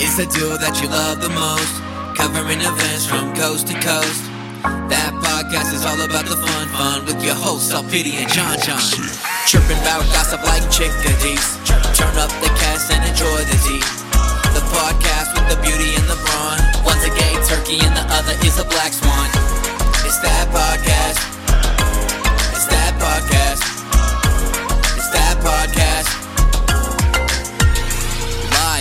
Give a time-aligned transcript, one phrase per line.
[0.00, 1.76] It's the duo that you love the most,
[2.16, 4.24] covering events from coast to coast.
[4.88, 8.80] That podcast is all about the fun, fun with your hosts, Pity and John John.
[9.44, 11.44] Chirping about gossip like chickadees.
[11.92, 13.84] Turn up the cast and enjoy the tea.
[14.56, 16.60] The podcast with the beauty and the brawn.
[16.80, 19.28] One's a gay turkey and the other is a black swan.
[20.08, 21.20] It's that podcast.
[22.56, 23.79] It's that podcast.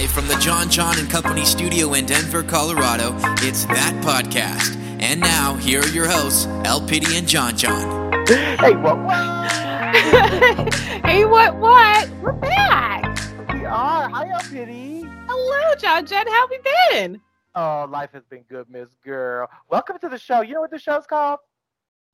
[0.09, 4.75] Live from the John John and Company studio in Denver, Colorado, it's that podcast.
[4.99, 8.25] And now, here are your hosts, El Pity and John John.
[8.25, 8.97] Hey, what?
[9.03, 9.51] What?
[11.05, 12.09] hey, what, what?
[12.21, 13.19] We're back.
[13.53, 14.09] We are.
[14.09, 15.03] Hi, El Pity.
[15.27, 16.25] Hello, John Jen.
[16.25, 17.21] How we been?
[17.53, 19.47] Oh, life has been good, Miss Girl.
[19.69, 20.41] Welcome to the show.
[20.41, 21.39] You know what the show's called?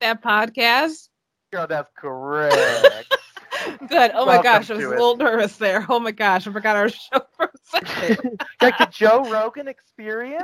[0.01, 1.07] That podcast?
[1.53, 3.15] Girl, that's correct.
[3.87, 4.11] Good.
[4.13, 4.89] Oh my gosh, I was a it.
[4.91, 5.85] little nervous there.
[5.89, 8.41] Oh my gosh, I forgot our show for a second.
[8.61, 10.43] like the Joe Rogan experience?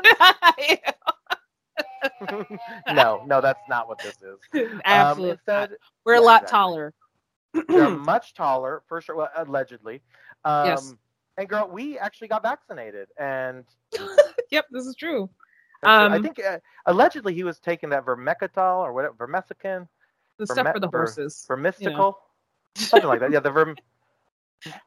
[2.91, 4.39] no, no, that's not what this is.
[4.85, 5.31] Absolutely.
[5.31, 5.71] Um, instead,
[6.05, 6.57] We're a lot exactly.
[6.57, 6.93] taller.
[7.67, 10.01] they're much taller, for sure, well, allegedly.
[10.45, 10.95] Um, Yes.
[11.37, 13.63] And girl, we actually got vaccinated, and
[14.51, 15.29] yep, this is true.
[15.83, 19.87] I Um, think uh, allegedly he was taking that vermecatol or whatever, vermesican,
[20.37, 21.43] The For stuff for the horses.
[21.47, 22.19] for mystical,
[22.75, 23.31] something like that.
[23.31, 23.77] Yeah, the verm.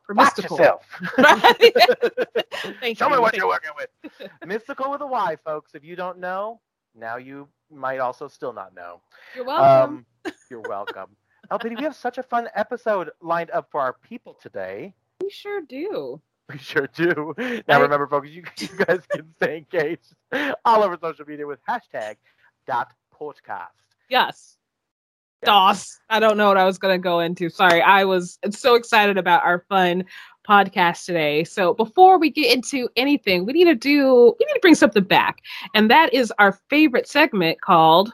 [0.09, 0.57] Watch mystical.
[0.57, 0.83] yourself.
[2.81, 4.31] Thank Show me what you're working with.
[4.47, 5.75] Mystical with a Y, folks.
[5.75, 6.61] If you don't know,
[6.95, 9.01] now you might also still not know.
[9.35, 10.07] You're welcome.
[10.25, 11.17] Um, you're welcome.
[11.51, 14.95] LPD, we have such a fun episode lined up for our people today.
[15.21, 16.21] we sure do.
[16.51, 17.35] We sure do.
[17.67, 20.15] Now I- remember, folks, you, you guys can stay engaged
[20.65, 22.17] all over social media with hashtag
[22.67, 23.69] dot podcast.
[24.09, 24.57] Yes.
[25.47, 25.98] DOS.
[26.11, 27.48] I don't know what I was going to go into.
[27.48, 27.81] Sorry.
[27.83, 30.05] I was so excited about our fun
[30.48, 31.45] podcast today.
[31.45, 35.05] So before we get into anything, we need to do, we need to bring something
[35.05, 35.39] back.
[35.75, 38.13] And that is our favorite segment called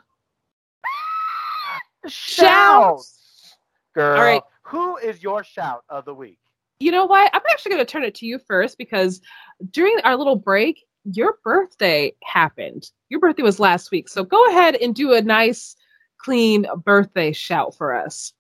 [2.07, 3.57] Shouts.
[3.95, 4.43] Girl, All right.
[4.63, 6.39] who is your shout of the week?
[6.79, 7.31] You know what?
[7.35, 9.21] I'm actually going to turn it to you first because
[9.71, 12.91] during our little break, your birthday happened.
[13.09, 14.09] Your birthday was last week.
[14.09, 15.77] So go ahead and do a nice,
[16.25, 18.33] clean birthday shout for us.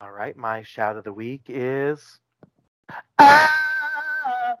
[0.00, 2.18] All right, my shout of the week is.
[3.18, 4.54] Ah!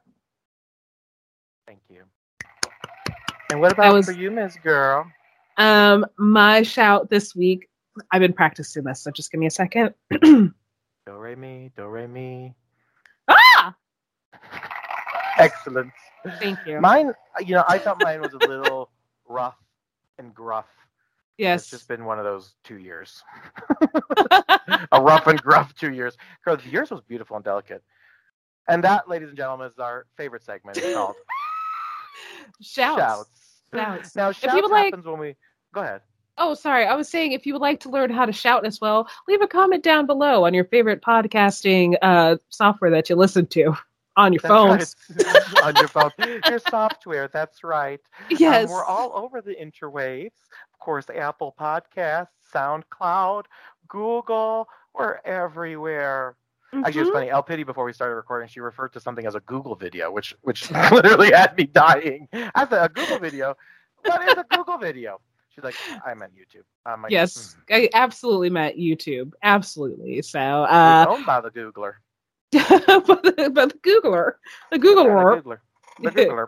[1.66, 2.02] Thank you.
[3.50, 5.10] And what about was- for you, Miss Girl?
[5.56, 7.68] Um, my shout this week,
[8.12, 9.92] I've been practicing this, so just give me a second.
[10.10, 10.52] Do
[11.08, 12.54] re mi, do re mi.
[13.28, 13.74] ah!
[15.38, 15.90] Excellent.
[16.38, 16.80] Thank you.
[16.80, 18.90] Mine, you know, I thought mine was a little
[19.28, 19.56] rough
[20.18, 20.66] and gruff.
[21.38, 21.70] It's yes.
[21.70, 23.22] just been one of those two years.
[24.92, 26.16] a rough and gruff two years.
[26.44, 27.84] Girl, yours was beautiful and delicate.
[28.66, 30.78] And that, ladies and gentlemen, is our favorite segment.
[30.78, 31.14] It's called
[32.60, 32.98] Shouts.
[33.00, 33.30] Shouts.
[33.72, 34.16] Shouts.
[34.16, 35.36] Now, you shouts would like- happens when we.
[35.72, 36.00] Go ahead.
[36.40, 36.86] Oh, sorry.
[36.86, 39.42] I was saying if you would like to learn how to shout as well, leave
[39.42, 43.74] a comment down below on your favorite podcasting uh, software that you listen to
[44.16, 44.94] on your phones.
[45.24, 45.36] right.
[45.64, 46.10] on your phone.
[46.48, 48.00] Your software, that's right.
[48.30, 48.68] Um, Yes.
[48.70, 50.30] we're all over the interwaves.
[50.80, 53.46] Of course, Apple Podcasts, SoundCloud,
[53.88, 56.36] Google, we're everywhere.
[56.72, 57.30] Actually, it's funny.
[57.30, 60.36] El Pity, before we started recording, she referred to something as a Google video, which
[60.42, 62.28] which literally had me dying.
[62.32, 63.56] I said, a Google video?
[64.04, 65.20] What is a Google video?
[65.50, 65.74] She's like,
[66.06, 66.62] I meant YouTube.
[66.86, 67.74] I'm like, Yes, "Mhm.
[67.74, 69.32] I absolutely meant YouTube.
[69.42, 70.22] Absolutely.
[70.22, 71.94] So, It's uh, owned by the Googler.
[72.52, 74.34] but, the, but the Googler,
[74.70, 75.42] the Yeah, Googler.
[75.42, 75.58] the Googler.
[76.02, 76.46] The Googler.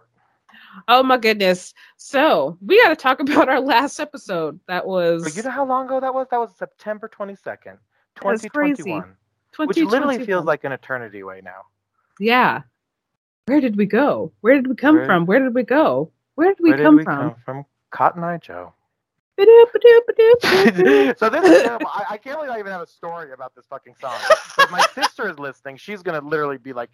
[0.89, 1.75] Oh my goodness.
[1.97, 4.59] So we got to talk about our last episode.
[4.69, 6.27] That was But you know how long ago that was?
[6.31, 7.79] That was September 22nd,
[8.17, 9.17] 2021.
[9.57, 11.63] Which literally feels like an eternity away now.
[12.21, 12.63] Yeah.
[13.47, 14.33] Where did we go?
[14.43, 15.27] Where did we come Where- from?
[15.27, 16.13] Where did we go?
[16.37, 17.19] Where did we Where did come we from?
[17.31, 17.65] come from?
[17.91, 18.73] Cotton Eye Joe.
[21.19, 21.87] So this is terrible.
[21.89, 24.17] I, I can't believe I even have a story about this fucking song.
[24.59, 26.91] If my sister is listening, she's gonna literally be like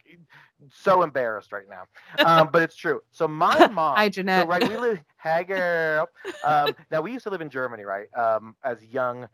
[0.73, 1.85] so embarrassed right now.
[2.25, 3.01] Um, but it's true.
[3.11, 3.97] So my mom.
[3.97, 5.01] Hi, So right, we live.
[5.23, 6.09] Hey girl.
[6.45, 8.07] Um, now we used to live in Germany, right?
[8.17, 9.27] Um, as young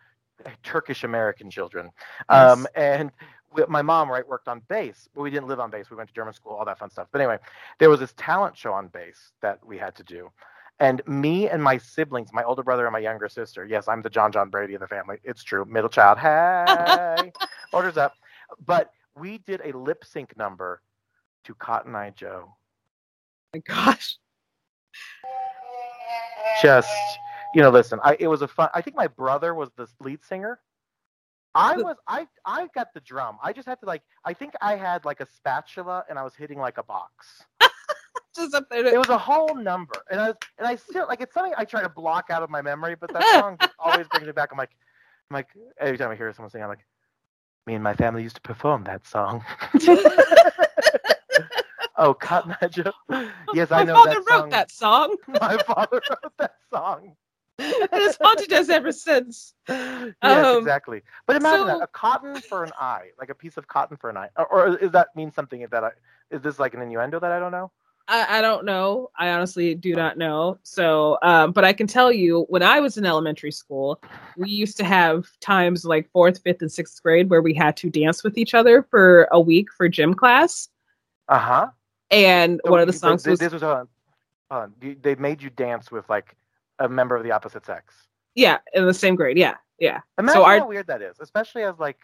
[0.63, 1.91] Turkish American children.
[2.31, 3.11] Um, and
[3.69, 5.91] my mom, right, worked on base, but we didn't live on base.
[5.91, 7.09] We went to German school, all that fun stuff.
[7.13, 7.39] But anyway,
[7.79, 10.31] there was this talent show on base that we had to do.
[10.83, 14.11] And me and my siblings, my older brother and my younger sister, yes, I'm the
[14.11, 15.19] John John Brady of the family.
[15.23, 15.65] It's true.
[15.65, 16.19] Middle child.
[16.19, 17.31] Hey,
[17.73, 18.15] orders up.
[18.67, 20.83] But we did a lip sync number
[21.45, 22.53] to Cotton Eye Joe.
[23.55, 24.19] my gosh.
[26.61, 26.91] just
[27.55, 30.23] you know listen i it was a fun i think my brother was the lead
[30.25, 30.61] singer
[31.55, 34.77] i was i i got the drum i just had to like i think i
[34.77, 37.43] had like a spatula and i was hitting like a box
[38.35, 38.85] just up there.
[38.87, 41.65] It was a whole number, and I was, and I still like it's something I
[41.65, 44.51] try to block out of my memory, but that song always brings it back.
[44.53, 44.71] I'm like,
[45.31, 45.49] I'm like
[45.79, 46.85] every time I hear someone sing, I'm like,
[47.67, 49.45] me and my family used to perform that song.
[51.97, 52.93] oh, Cotton Eye Joe.
[53.55, 54.51] Yes, I my know father that wrote song.
[54.51, 57.17] that song, My father wrote that song.
[57.59, 59.55] and has haunted us ever since.
[59.69, 61.03] yes, Um, exactly.
[61.27, 64.11] But imagine so- that a cotton for an eye, like a piece of cotton for
[64.11, 65.91] an eye, or, or is that mean something that I?
[66.31, 67.71] Is this like an innuendo that I don't know?
[68.09, 69.11] I, I don't know.
[69.19, 70.59] I honestly do not know.
[70.65, 74.03] So, um, but I can tell you, when I was in elementary school,
[74.37, 77.91] we used to have times like fourth, fifth, and sixth grade where we had to
[77.91, 80.69] dance with each other for a week for gym class.
[81.29, 81.67] Uh huh.
[82.11, 83.89] And one of the songs was This was hold on.
[84.51, 84.97] Hold on.
[85.01, 86.37] They made you dance with like
[86.79, 87.95] a member of the opposite sex.
[88.35, 89.39] yeah, in the same grade.
[89.39, 90.01] Yeah, yeah.
[90.19, 91.99] Imagine our- how weird that is, especially as like,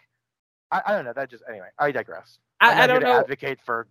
[0.70, 1.12] I, I don't know.
[1.12, 1.68] That just anyway.
[1.78, 2.38] I digress.
[2.60, 3.20] I, I don't know.
[3.20, 3.86] advocate for,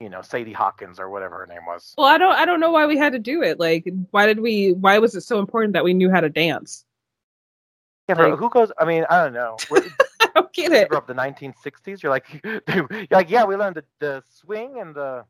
[0.00, 1.94] you know, Sadie Hawkins or whatever her name was.
[1.98, 2.32] Well, I don't.
[2.34, 3.60] I don't know why we had to do it.
[3.60, 4.72] Like, why did we?
[4.72, 6.84] Why was it so important that we knew how to dance?
[8.08, 8.72] Yeah, but like- who goes?
[8.78, 9.56] I mean, I don't know.
[10.22, 10.88] I don't get you it.
[10.88, 12.02] grew up the 1960s.
[12.02, 15.24] You're like, you're like, yeah, we learned the, the swing and the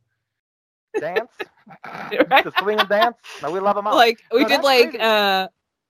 [0.99, 1.31] dance,
[1.87, 2.45] Right?
[2.45, 3.17] the swing and dance.
[3.43, 3.95] No, we love them all.
[3.97, 5.01] like we No, did like crazy.
[5.01, 5.49] uh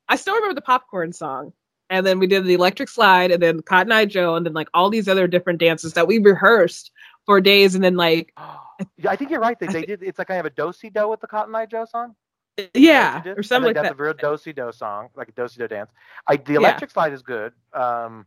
[0.08, 1.52] I still remember the popcorn song.
[1.88, 4.68] And then we did the electric slide and then Cotton Eye Joe and then like
[4.74, 6.92] all these other different dances that we rehearsed
[7.26, 8.56] for days and then like yeah,
[9.08, 9.58] I think you're right.
[9.58, 10.02] They, they did.
[10.02, 12.14] It's like I have a do-si do with the Cotton Eye Joe song.
[12.74, 13.38] yeah, What you did?
[13.38, 13.98] or something like that's that.
[13.98, 15.90] a real do-si do song, like a do-si do dance.
[16.26, 17.52] I the electric slide is good.
[17.72, 18.26] Um,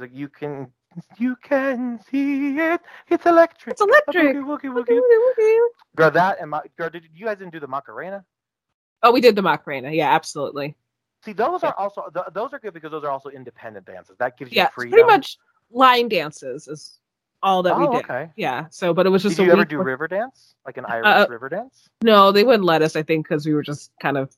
[0.00, 0.72] like you can
[1.18, 2.80] you can see it.
[3.08, 3.72] It's electric.
[3.74, 4.36] It's electric.
[4.36, 4.98] A boogie, woogie, Okay, woogie.
[4.98, 5.58] okay, okay.
[5.96, 8.24] Girl, that and my girl, did you guys didn't do the Macarena?
[9.02, 9.90] Oh, we did the Macarena.
[9.90, 10.74] Yeah, absolutely.
[11.24, 14.16] See, those are also th- those are good because those are also independent dances.
[14.18, 14.90] That gives you Yeah, freedom.
[14.98, 15.36] pretty much
[15.70, 16.97] line dances is
[17.42, 18.04] all that oh, we did.
[18.04, 18.30] okay.
[18.36, 18.66] Yeah.
[18.70, 21.06] So, but it was just Did a you ever do river dance, like an Irish
[21.06, 21.88] Uh, river dance?
[22.02, 22.96] No, they wouldn't let us.
[22.96, 24.34] I think because we were just kind of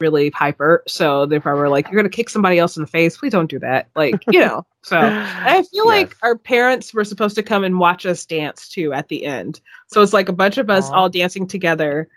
[0.00, 0.84] really hyper.
[0.86, 3.16] So they probably were like, "You're gonna kick somebody else in the face.
[3.16, 4.64] Please don't do that." Like, you know.
[4.84, 8.94] So I feel like our parents were supposed to come and watch us dance too
[8.94, 9.60] at the end.
[9.88, 10.94] So it's like a bunch of us Aw.
[10.94, 12.08] all dancing together.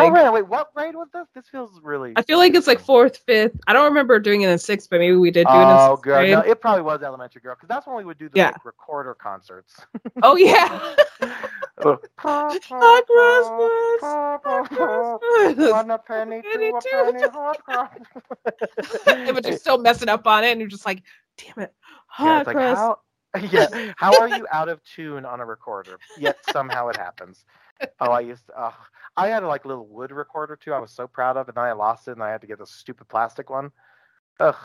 [0.00, 0.34] Like, random.
[0.34, 1.26] Wait, what grade was this?
[1.34, 2.12] This feels really.
[2.16, 3.56] I feel like it's like fourth, fifth.
[3.66, 5.90] I don't remember doing it in sixth, but maybe we did do it in Oh,
[5.90, 6.30] sixth girl, grade.
[6.32, 8.46] no, it probably was elementary girl because that's when we would do the Yeah.
[8.48, 9.74] like, recorder concerts.
[10.22, 10.68] Oh yeah.
[11.82, 11.98] Oh.
[12.18, 12.58] Hot
[13.06, 14.00] Christmas.
[14.02, 15.70] Hot Christmas.
[15.70, 17.90] One a penny, Penny, two a two a penny, hot
[19.06, 21.02] Yeah, but you're still messing up on it, and you're just like,
[21.38, 21.74] "Damn it,
[22.18, 22.98] Yeah, hot it's like, Christmas." how,
[23.52, 25.98] yeah, how are you out of tune on a recorder?
[26.18, 27.44] Yet somehow it happens.
[28.00, 28.72] Oh, I used to, uh,
[29.16, 30.72] I had a like little wood recorder too.
[30.72, 32.58] I was so proud of, and then I lost it, and I had to get
[32.58, 33.72] the stupid plastic one.
[34.40, 34.56] Ugh.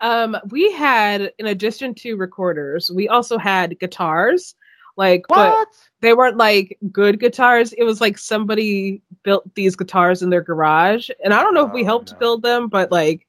[0.00, 4.54] Um, we had, in addition to recorders, we also had guitars.
[4.96, 5.90] Like, but What?
[6.00, 7.72] they weren't like good guitars.
[7.72, 11.72] It was like somebody built these guitars in their garage, and I don't know if
[11.72, 12.18] we Oh, helped no.
[12.18, 13.26] build them, but like,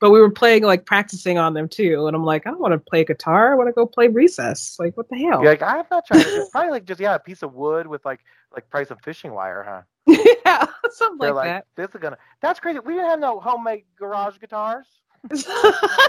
[0.00, 2.06] but we were playing like practicing on them too.
[2.06, 3.52] And I'm like, I don't want to play guitar.
[3.52, 4.76] I want to go play recess.
[4.80, 5.42] Like, what the hell?
[5.42, 6.34] You're like I'm not trying to.
[6.34, 8.20] It's probably like just yeah, a piece of wood with like
[8.54, 9.82] like probably some fishing wire, huh?
[10.44, 12.18] yeah, something They're like, like, this is gonna.
[12.40, 12.80] That's crazy.
[12.80, 14.86] We didn't have no homemade garage guitars.
[15.24, 16.02] that.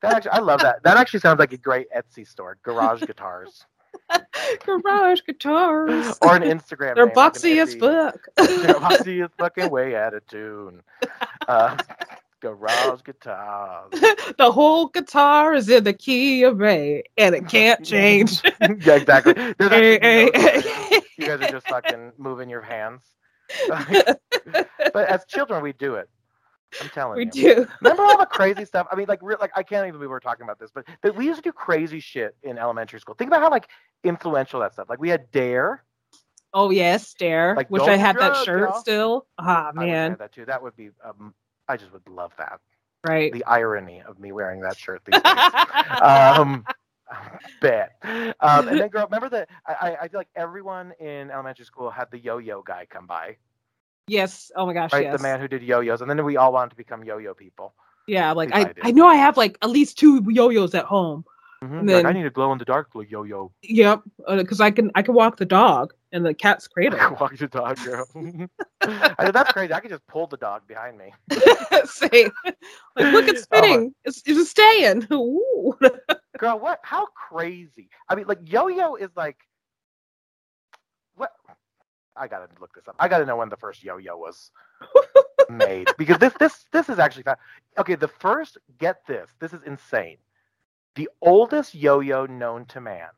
[0.00, 0.82] That actually, I love that.
[0.84, 2.56] That actually sounds like a great Etsy store.
[2.62, 3.66] Garage guitars
[4.66, 6.18] garage guitars.
[6.22, 6.94] or an Instagram.
[6.94, 8.18] They're name, like boxy as fuck.
[8.36, 10.82] They're boxy as fucking way out of tune.
[11.48, 11.76] Uh,
[12.40, 13.90] garage guitars.
[14.38, 18.42] the whole guitar is in the key of A, and it can't change.
[18.60, 19.34] yeah, exactly.
[19.34, 20.68] There's Hey, actually no hey, notes.
[21.22, 23.02] You guys are just fucking moving your hands.
[23.68, 26.08] but as children, we do it.
[26.80, 27.30] I'm telling we you.
[27.34, 27.68] We do.
[27.80, 28.86] Remember all the crazy stuff?
[28.90, 30.86] I mean, like, real, like I can't even believe we were talking about this, but,
[31.02, 33.14] but we used to do crazy shit in elementary school.
[33.14, 33.68] Think about how like
[34.04, 34.88] influential that stuff.
[34.88, 35.84] Like we had Dare.
[36.54, 38.80] Oh yes, Dare, Like, which I have that shirt y'all.
[38.80, 39.26] still.
[39.38, 40.44] Ah I would man, that too.
[40.44, 40.90] That would be.
[41.04, 41.34] Um,
[41.68, 42.60] I just would love that.
[43.06, 43.32] right.
[43.32, 46.00] The irony of me wearing that shirt these days.
[46.02, 46.64] um,
[47.60, 47.96] bet.
[48.40, 49.48] Um, and then, girl, remember that?
[49.66, 53.36] I, I- I feel like everyone in elementary school had the yo-yo guy come by,
[54.06, 54.50] yes.
[54.56, 55.02] Oh my gosh, right?
[55.04, 55.16] yes.
[55.16, 57.74] The man who did yo-yos, and then we all wanted to become yo-yo people.
[58.06, 58.72] Yeah, like I, I.
[58.84, 61.24] I know I have like at least two yo-yos at home.
[61.62, 61.78] Mhm.
[61.80, 63.52] And You're like, then- I need a glow-in-the-dark yo-yo.
[63.62, 64.02] Yep,
[64.36, 66.98] because I can I can walk the dog in the cat's cradle.
[67.20, 68.04] Walk the dog, girl.
[68.82, 69.72] I said, that's crazy.
[69.72, 71.14] I could just pull the dog behind me.
[71.84, 72.28] Say,
[72.96, 73.94] like look, it's Oh spinning.
[74.04, 75.06] it's it's staying.
[75.12, 75.78] Ooh.
[76.42, 76.80] Girl, what?
[76.82, 77.88] How crazy?
[78.08, 79.36] I mean, like yo-yo is like
[81.14, 81.30] what?
[82.16, 82.96] I gotta look this up.
[82.98, 84.50] I gotta know when the first yo-yo was
[85.48, 87.38] made because this this this is actually fa-
[87.78, 87.94] okay.
[87.94, 89.30] The first, get this.
[89.38, 90.16] This is insane.
[90.96, 93.10] The oldest yo-yo known to man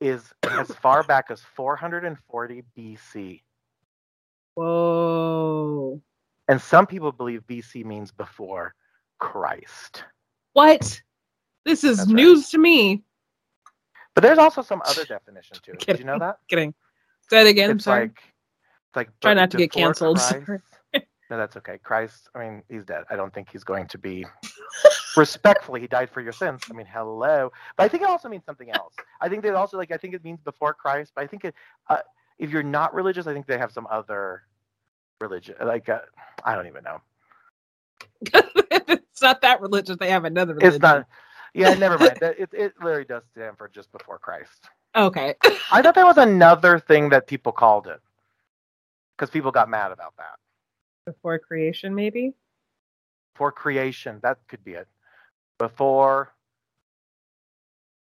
[0.00, 3.42] is as far back as 440 BC.
[4.56, 6.02] Whoa.
[6.48, 8.74] And some people believe BC means before
[9.20, 10.02] Christ.
[10.54, 11.00] What?
[11.68, 12.16] This is That's right.
[12.16, 13.02] news to me.
[14.14, 15.80] But there's also some other definition to it.
[15.80, 16.38] Did you know that?
[16.48, 16.72] Kidding.
[17.28, 17.70] Say it again.
[17.70, 18.06] I'm sorry.
[18.06, 20.18] like it's like Try not to get canceled.
[21.30, 21.76] No, that's okay.
[21.76, 23.04] Christ, I mean, he's dead.
[23.10, 24.24] I don't think he's going to be
[25.16, 25.82] respectfully.
[25.82, 26.62] He died for your sins.
[26.70, 27.52] I mean, hello.
[27.76, 28.94] But I think it also means something else.
[29.20, 31.12] I think that also like I think it means before Christ.
[31.14, 31.54] But I think it,
[31.90, 31.98] uh,
[32.38, 34.44] if you're not religious, I think they have some other
[35.20, 35.56] religion.
[35.62, 35.98] Like uh,
[36.44, 37.02] I don't even know.
[38.88, 39.98] it's not that religious.
[39.98, 40.76] They have another religion.
[40.76, 41.06] It's not.
[41.54, 42.18] Yeah, never mind.
[42.20, 44.68] That- It it literally does stand for just before Christ.
[44.96, 45.34] Okay.
[45.72, 48.00] I thought there was another thing that people called it
[49.16, 50.36] because people got mad about that.
[51.06, 52.34] Before creation, maybe.
[53.34, 54.88] For creation, that could be it.
[55.58, 56.32] Before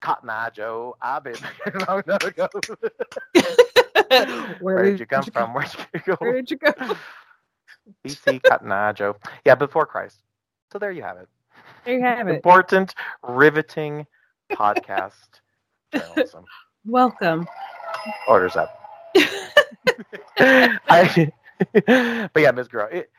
[0.01, 2.47] Cotton Eye Joe, I've been a long time ago.
[4.61, 5.53] Where did you come from?
[5.53, 6.15] Where'd you go?
[6.19, 6.71] Where did you go?
[8.05, 9.15] BC Cotton Eye Joe.
[9.45, 10.17] Yeah, before Christ.
[10.71, 11.27] So there you have it.
[11.85, 12.35] There you have it.
[12.35, 12.93] Important,
[13.23, 14.05] riveting
[14.53, 15.41] podcast
[15.93, 16.45] journalism.
[16.85, 17.47] Welcome.
[18.27, 18.69] Orders up.
[20.37, 21.31] I,
[22.33, 23.09] but yeah, Miss Girl, it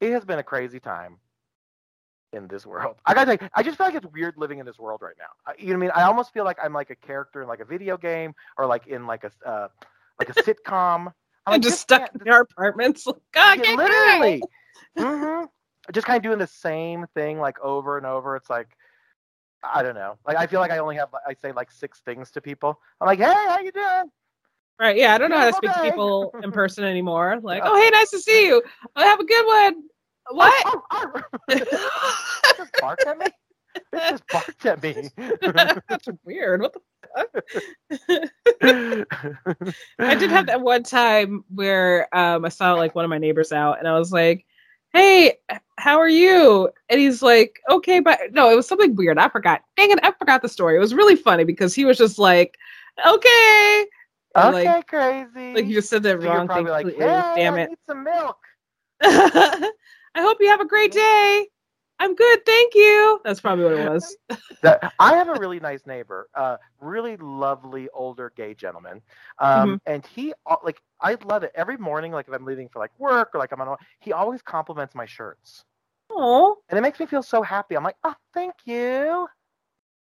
[0.00, 1.18] it has been a crazy time
[2.32, 2.96] in this world.
[3.06, 5.26] I gotta say, I just feel like it's weird living in this world right now.
[5.46, 5.90] I- You know what I mean?
[5.94, 8.86] I almost feel like I'm like a character in like a video game or like
[8.86, 9.68] in like a uh,
[10.18, 11.12] like a sitcom.
[11.46, 13.06] I'm like, just stuck in our apartments.
[13.32, 14.42] God, yeah, literally.
[14.96, 15.44] hmm
[15.92, 18.36] Just kind of doing the same thing like over and over.
[18.36, 18.68] It's like
[19.62, 20.18] I don't know.
[20.26, 22.80] Like I feel like I only have I say like six things to people.
[23.00, 24.10] I'm like, hey, how you doing?
[24.78, 24.96] Right.
[24.96, 25.14] Yeah.
[25.14, 27.38] I don't know how to speak to people in person anymore.
[27.42, 27.70] Like, Yeah.
[27.70, 28.62] oh, hey, nice to see you.
[28.94, 29.82] Oh, have a good one.
[30.30, 30.62] What?
[30.66, 31.54] Oh, oh, oh.
[32.56, 33.26] Just barked at me.
[33.92, 35.10] It just barked at me.
[35.88, 36.62] That's weird.
[36.62, 36.80] What the
[37.14, 39.06] fuck?
[39.98, 43.52] I did have that one time where um, I saw like one of my neighbors
[43.52, 44.46] out, and I was like,
[44.96, 45.34] "Hey,
[45.78, 49.18] how are you?" And he's like, "Okay, but no, it was something weird.
[49.18, 49.62] I forgot.
[49.76, 50.76] Dang it, I forgot the story.
[50.76, 52.56] It was really funny because he was just like,
[53.06, 53.86] "Okay,"
[54.34, 55.54] and, okay, like, crazy.
[55.54, 56.66] like you just said the So wrong thing.
[56.66, 57.70] probably like, hey, Damn I it.
[57.70, 58.38] need some milk.
[59.02, 61.46] I hope you have a great day.
[61.98, 63.20] I'm good, thank you.
[63.24, 64.16] That's probably what it was.
[64.62, 69.02] That, I have a really nice neighbor, uh, really lovely older gay gentleman,
[69.38, 69.74] um, Mm-hmm.
[69.92, 70.32] and he
[70.64, 72.10] like I love it every morning.
[72.10, 75.04] Like if I'm leaving for like work or like I'm on, he always compliments my
[75.04, 75.64] shirts,
[76.10, 77.76] Oh, and it makes me feel so happy.
[77.76, 79.28] I'm like, oh, thank you.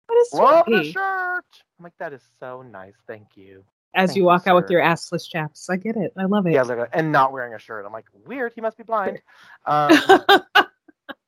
[0.08, 1.46] what is Love the shirt.
[1.78, 2.96] I'm like, that is so nice.
[3.08, 3.64] Thank you.
[3.94, 5.70] As Thank you you, walk out with your assless chaps.
[5.70, 6.14] I get it.
[6.18, 6.54] I love it.
[6.54, 7.86] Yeah, and not wearing a shirt.
[7.86, 8.54] I'm like, weird.
[8.56, 9.22] He must be blind.
[9.68, 9.98] Um,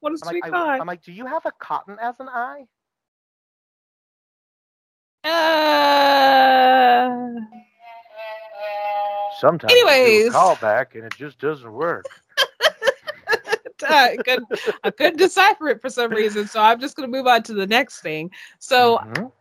[0.08, 0.76] what a I'm sweet like, guy.
[0.76, 2.66] I, am like, do you have a cotton as an eye?
[5.26, 7.10] Uh,
[9.40, 10.32] Sometimes Anyways.
[10.32, 12.06] call back and it just doesn't work.
[13.90, 14.48] I couldn't,
[14.84, 17.54] I couldn't decipher it for some reason, so I'm just going to move on to
[17.54, 18.32] the next thing.
[18.60, 19.32] So Mhm.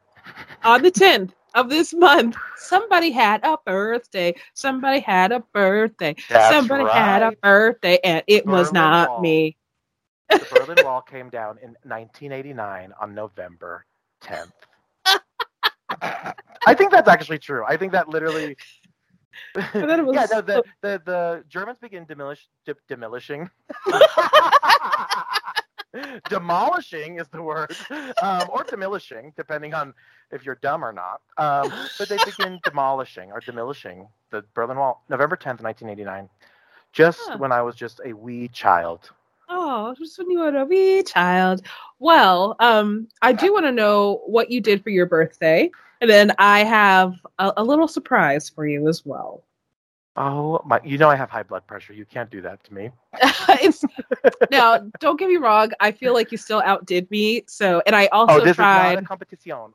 [0.64, 4.34] on the 10th of this month, somebody had a birthday.
[4.54, 6.14] Somebody had a birthday.
[6.28, 9.55] That's somebody had a birthday, and it was not me.
[10.30, 13.84] The Berlin Wall came down in 1989 on November
[14.22, 14.52] 10th.
[16.68, 17.64] I think that's actually true.
[17.66, 18.56] I think that literally.
[19.54, 23.48] thought it was- yeah, no, the, the the Germans begin demolish, de- demolishing.
[26.28, 27.74] Demolishing is the word,
[28.22, 29.94] um, or demolishing, depending on
[30.30, 31.22] if you're dumb or not.
[31.38, 36.28] Um, but they begin demolishing or demolishing the Berlin Wall, November 10th, 1989,
[36.92, 37.38] just Huh.
[37.38, 39.10] when I was just a wee child.
[39.48, 41.62] Oh, just when you were a wee child.
[41.98, 46.32] Well, um, I do want to know what you did for your birthday, and then
[46.38, 49.44] I have a, a little surprise for you as well.
[50.16, 50.80] Oh my!
[50.82, 51.92] You know I have high blood pressure.
[51.92, 52.90] You can't do that to me.
[54.50, 55.70] now, don't get me wrong.
[55.80, 57.44] I feel like you still outdid me.
[57.46, 58.90] So, and I also oh, this tried.
[58.90, 59.72] is not a competition.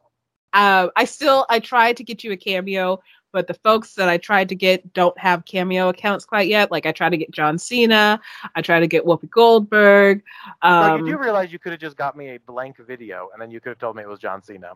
[0.54, 3.00] uh, I still I tried to get you a cameo,
[3.32, 6.72] but the folks that I tried to get don't have cameo accounts quite yet.
[6.72, 8.20] Like I tried to get John Cena,
[8.56, 10.24] I tried to get Whoopi Goldberg.
[10.64, 13.42] So Um, you do realize you could have just got me a blank video, and
[13.42, 14.74] then you could have told me it was John Cena.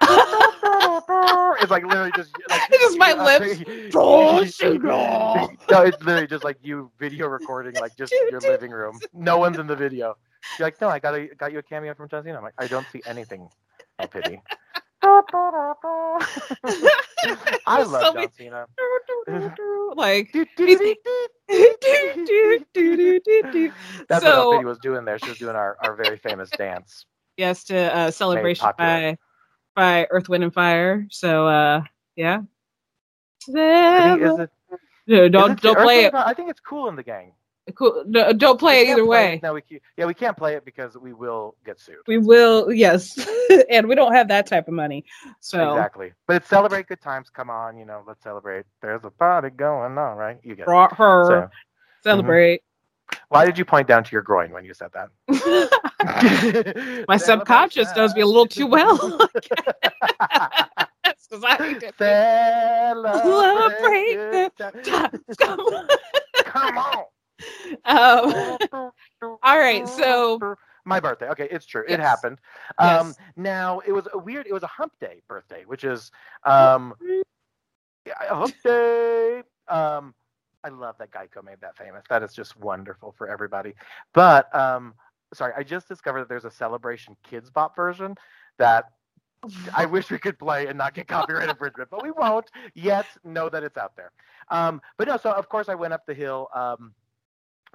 [0.02, 3.60] it's like literally just like It's just my uh, lips.
[5.70, 8.98] No, it's literally just like you video recording like just your living room.
[9.12, 10.16] No one's in the video.
[10.58, 12.38] You're like, no, I got a got you a cameo from John Cena.
[12.38, 13.48] I'm like, I don't see anything.
[13.98, 14.40] I pity.
[15.02, 15.22] I
[17.82, 18.66] love So John Cena.
[19.96, 20.32] like.
[20.32, 20.50] That's
[24.08, 25.18] what So- Elfie was doing there.
[25.18, 27.04] She was doing our, our very famous dance.
[27.36, 29.16] yes to uh celebration by
[29.74, 31.06] by Earth Wind and Fire.
[31.10, 31.82] So uh
[32.16, 32.40] Yeah.
[33.48, 34.50] Is it,
[35.06, 36.14] No, don't don't play it.
[36.14, 37.32] I think it's Kool and the Gang.
[37.72, 38.04] Cool.
[38.06, 39.40] No, don't play it either way.
[39.42, 41.80] No, we can't, yeah we can't, yeah we can't play it because we will get
[41.80, 41.96] sued.
[42.06, 43.18] We will, yes,
[43.70, 45.04] and we don't have that type of money.
[45.40, 46.12] So Exactly.
[46.26, 47.30] But it's celebrate good times.
[47.30, 48.64] Come on, you know, let's celebrate.
[48.82, 50.38] There's a party going on, right?
[50.42, 50.66] You get it.
[50.66, 51.46] brought her So, mm-hmm.
[52.02, 52.62] celebrate.
[53.28, 55.08] why did you point down to your groin when you said that?
[57.08, 58.96] My subconscious knows me a little too well.
[61.04, 61.94] That's 'cause I did it.
[61.98, 62.96] Celebrate
[65.38, 65.88] Celebrate.
[66.44, 67.04] Come on.
[67.86, 68.58] Come on.
[68.72, 68.90] Um,
[69.42, 70.38] all right, so
[70.84, 71.28] my birthday.
[71.30, 71.84] Okay, it's true.
[71.88, 71.98] Yes.
[71.98, 72.38] It happened.
[72.78, 73.16] Um, Yes.
[73.36, 74.46] Now it was a weird.
[74.46, 76.10] It was a hump day birthday, which is
[76.44, 76.94] um,
[78.06, 79.42] yeah, a hump day.
[79.68, 80.14] Um,
[80.64, 82.04] I love that Geico made that famous.
[82.10, 83.74] That is just wonderful for everybody.
[84.12, 84.94] But um,
[85.32, 88.14] sorry, I just discovered that there's a Celebration Kidz Bop version
[88.58, 88.86] that
[89.74, 93.06] I wish we could play and not get copyright infringement, but we won't yet.
[93.24, 94.12] Know that it's out there.
[94.50, 96.48] Um, but no, so of course I went up the hill.
[96.54, 96.92] Um,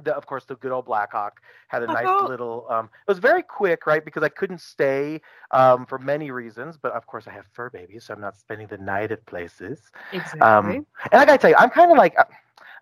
[0.03, 2.25] the, of course, the good old Black Hawk had a nice Oh.
[2.27, 2.67] little.
[2.69, 4.03] Um, it was very quick, right?
[4.03, 5.21] Because I couldn't stay
[5.51, 6.77] um, for many reasons.
[6.77, 9.91] But of course, I have fur babies, so I'm not spending the night at places.
[10.11, 10.41] exactly.
[10.47, 12.15] Um, and I gotta tell you, I'm kind of like,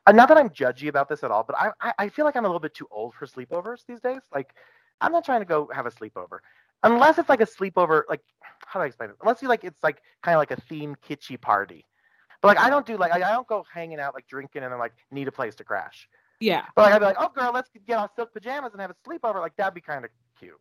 [0.06, 2.36] uh, not that I'm judgy about this at all, but I, I I feel like
[2.36, 4.22] I'm a little bit too old for sleepovers these days.
[4.34, 4.54] Like,
[5.02, 6.40] I'm not trying to go have a sleepover,
[6.84, 8.04] unless it's like a sleepover.
[8.10, 8.22] Like,
[8.66, 9.18] how do I explain it?
[9.22, 11.86] Unless you like, it's like kind of like a theme kitschy party.
[12.42, 14.72] But like, I don't do like, I, I don't go hanging out like drinking and
[14.72, 16.10] then like need a place to crash.
[16.44, 18.92] Yeah, But like, I'd be like, oh girl, let's get our silk pajamas and have
[18.92, 19.40] a sleepover.
[19.40, 20.60] Like that'd be kind of cute.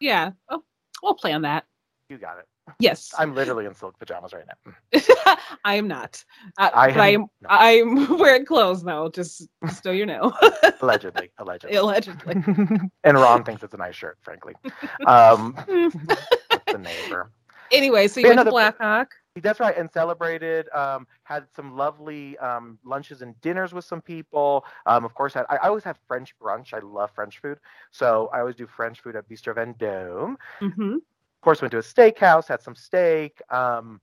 [0.00, 0.30] yeah.
[0.48, 0.62] Oh,
[1.02, 1.64] we'll play on that.
[2.08, 2.46] You got it.
[2.78, 5.34] Yes, I'm literally in silk pajamas right now.
[5.64, 6.24] I am not.
[6.56, 7.26] Uh, I but I am- am.
[7.42, 7.48] no.
[7.50, 9.48] I'm wearing clothes though, just
[9.82, 10.32] so you know,
[10.80, 11.76] Allegedly, allegedly.
[11.76, 12.34] allegedly.
[13.02, 14.54] and Ron thinks it's a nice shirt, frankly.
[15.06, 17.32] Um, the neighbor.
[17.72, 19.12] anyway, so you went to the- Black Hawk.
[19.42, 20.68] That's right, and celebrated.
[20.72, 24.64] Um, had some lovely um, lunches and dinners with some people.
[24.86, 26.72] Um, of course, had, I, I always have French brunch.
[26.72, 27.58] I love French food,
[27.90, 30.36] so I always do French food at Bistro Vendôme.
[30.60, 33.40] hmm Of course, went to a steakhouse, had some steak.
[33.50, 34.00] Um,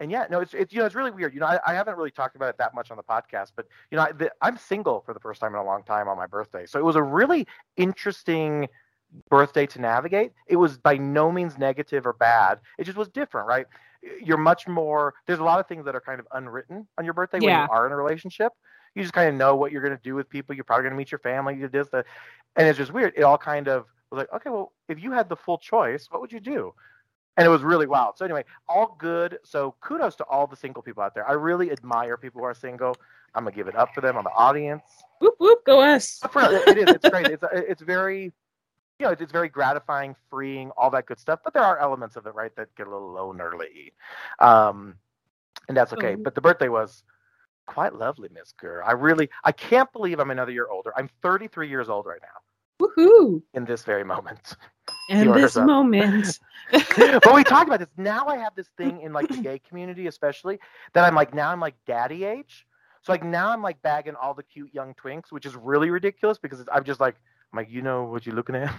[0.00, 1.34] and yeah, no, it's, it's you know it's really weird.
[1.34, 3.66] You know, I, I haven't really talked about it that much on the podcast, but
[3.90, 6.16] you know, I, the, I'm single for the first time in a long time on
[6.16, 8.68] my birthday, so it was a really interesting
[9.30, 10.32] birthday to navigate.
[10.46, 12.60] It was by no means negative or bad.
[12.78, 13.66] It just was different, right?
[14.22, 15.14] You're much more.
[15.26, 17.72] There's a lot of things that are kind of unwritten on your birthday when you
[17.72, 18.52] are in a relationship.
[18.94, 20.54] You just kind of know what you're going to do with people.
[20.54, 21.56] You're probably going to meet your family.
[21.56, 22.06] You this, that,
[22.56, 23.14] and it's just weird.
[23.16, 26.20] It all kind of was like, okay, well, if you had the full choice, what
[26.20, 26.74] would you do?
[27.36, 28.16] and it was really wild.
[28.16, 29.38] So anyway, all good.
[29.42, 31.28] So kudos to all the single people out there.
[31.28, 32.96] I really admire people who are single.
[33.34, 34.84] I'm gonna give it up for them on the audience.
[35.20, 36.20] Whoop whoop, go us.
[36.34, 36.94] It is.
[36.94, 37.26] It's great.
[37.26, 38.32] It's it's very,
[38.98, 41.40] you know, it's, it's very gratifying, freeing, all that good stuff.
[41.42, 43.92] But there are elements of it, right, that get a little lonely.
[44.38, 44.94] Um,
[45.68, 46.14] and that's okay.
[46.14, 46.22] Mhm.
[46.22, 47.02] But the birthday was
[47.66, 48.82] quite lovely, Miss Gurr.
[48.82, 50.92] I really, I can't believe I'm another year older.
[50.96, 53.42] I'm 33 years old right now Woohoo!
[53.54, 54.56] in this very moment.
[55.10, 55.66] In this up.
[55.66, 56.38] moment.
[56.70, 57.90] but we talked about this.
[57.98, 60.58] Now I have this thing in like the gay community, especially
[60.94, 62.66] that I'm like now I'm like daddy age.
[63.02, 66.38] So like now I'm like bagging all the cute young twinks, which is really ridiculous
[66.38, 67.16] because it's, I'm just like
[67.54, 68.74] I'm like you know what you're looking at.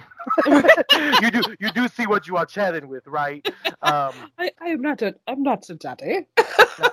[1.21, 3.47] you do you do see what you are chatting with, right?
[3.81, 6.25] Um, I, I am not a I'm not a daddy.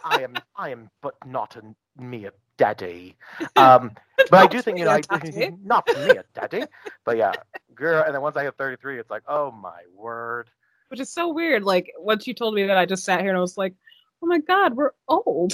[0.05, 1.63] I am I am but not a
[2.01, 3.17] mere daddy.
[3.57, 3.91] Um,
[4.31, 6.63] but I do think you know a I, not mere daddy.
[7.05, 7.33] But yeah,
[7.75, 8.05] girl.
[8.05, 10.51] And then once I hit 33, it's like oh my word.
[10.87, 11.65] Which is so weird.
[11.65, 13.75] Like once you told me that I just sat here and I was like,
[14.23, 15.53] Oh my god, we're old.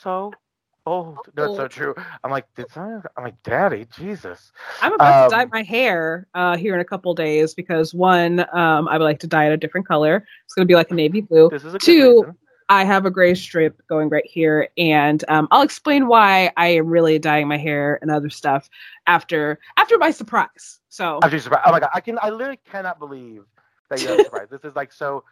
[0.00, 0.30] So
[0.90, 1.18] old.
[1.34, 1.94] That's so true.
[2.22, 4.52] I'm like, did I, I'm like, Daddy, Jesus.
[4.82, 8.40] I'm about to dye Um, my hair uh, here in a couple days because one,
[8.52, 10.26] um, I would like to dye it a different color.
[10.44, 11.48] It's gonna be like a navy blue.
[11.50, 12.34] This is a Two.
[12.68, 16.86] I have a gray strip going right here, and um, I'll explain why I am
[16.86, 18.70] really dyeing my hair and other stuff
[19.08, 20.78] after after my surprise.
[20.88, 21.48] So I'm just.
[21.48, 23.42] Oh my god, I can, I literally cannot believe
[23.88, 24.46] that you had a surprise.
[24.50, 25.24] this is like so.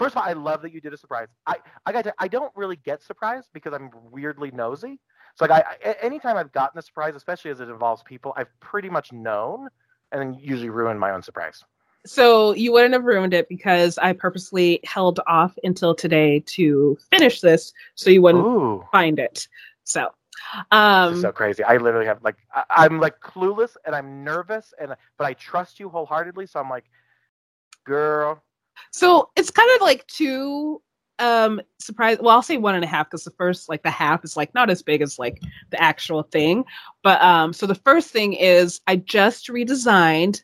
[0.00, 1.28] First of all, I love that you did a surprise.
[1.46, 4.98] I, I got to, I don't really get surprised because I'm weirdly nosy.
[5.34, 8.48] So like, I, I anytime I've gotten a surprise, especially as it involves people, I've
[8.60, 9.68] pretty much known,
[10.10, 11.62] and then usually ruined my own surprise.
[12.06, 17.42] so you wouldn't have ruined it because I purposely held off until today to finish
[17.42, 19.48] this, so you wouldn't Ooh, find it.
[19.84, 20.08] So,
[20.64, 21.62] this um, is so crazy.
[21.62, 25.78] I literally have like, I, I'm like clueless and I'm nervous, and but I trust
[25.78, 26.46] you wholeheartedly.
[26.46, 26.86] So I'm like,
[27.84, 28.42] girl,
[28.90, 30.82] So it's kind of like two
[31.18, 34.24] um surprise well I'll say one and a half because the first like the half
[34.24, 36.64] is like not as big as like the actual thing.
[37.02, 40.42] But um so the first thing is I just redesigned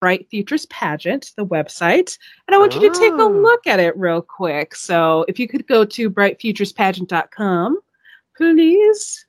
[0.00, 3.96] Bright Futures Pageant, the website, and I want you to take a look at it
[3.96, 4.74] real quick.
[4.74, 7.80] So if you could go to brightfuturespageant.com,
[8.36, 9.26] please.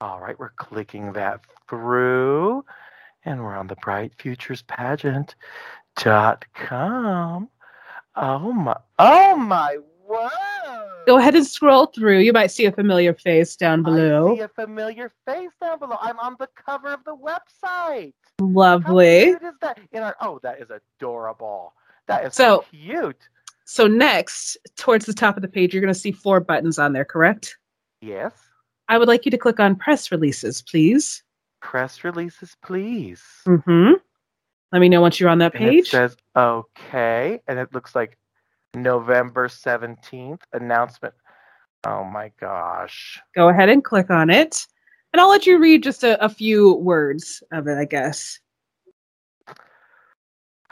[0.00, 2.64] All right, we're clicking that through,
[3.24, 5.34] and we're on the Bright Futures Pageant
[5.98, 7.48] dot com.
[8.16, 8.76] Oh my!
[8.98, 9.78] Oh my!
[10.06, 11.04] Whoa!
[11.06, 12.18] Go ahead and scroll through.
[12.20, 14.36] You might see a familiar face down I below.
[14.36, 15.96] see a familiar face down below.
[16.00, 18.14] I'm on the cover of the website.
[18.40, 19.32] Lovely.
[19.32, 19.78] How cute is that?
[19.92, 21.74] In our oh, that is adorable.
[22.06, 23.28] That is So- so cute.
[23.64, 26.94] So next, towards the top of the page, you're going to see four buttons on
[26.94, 27.58] there, correct?
[28.00, 28.32] Yes.
[28.88, 31.22] I would like you to click on press releases, please.
[31.60, 33.22] Press releases, please.
[33.46, 33.92] Mm-hmm.
[34.72, 35.90] Let me know once you're on that And it page.
[35.90, 38.18] says okay, and it looks like
[38.74, 41.14] November seventeenth announcement.
[41.86, 43.20] Oh my gosh.
[43.34, 44.66] Go ahead and click on it.
[45.12, 48.40] And I'll let you read just a, a few words of it, I guess.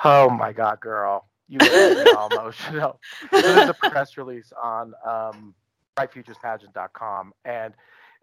[0.05, 1.29] Oh my god, girl.
[1.49, 3.01] You made me all emotional.
[3.31, 5.55] There's a press release on um,
[5.97, 7.73] brightfuturespageant.com, and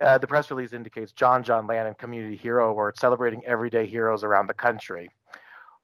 [0.01, 4.47] uh, the press release indicates John John Lannon Community Hero Award celebrating everyday heroes around
[4.47, 5.09] the country.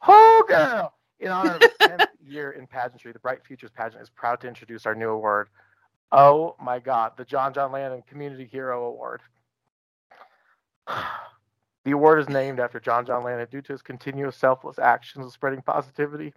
[0.08, 0.94] Oh, girl!
[1.20, 4.48] In honor of its 10th year in pageantry, the Bright Futures pageant is proud to
[4.48, 5.50] introduce our new award.
[6.12, 9.22] Oh my God, the John John Lannon Community Hero Award.
[11.86, 15.32] The award is named after John John Lannon due to his continuous selfless actions of
[15.32, 16.34] spreading positivity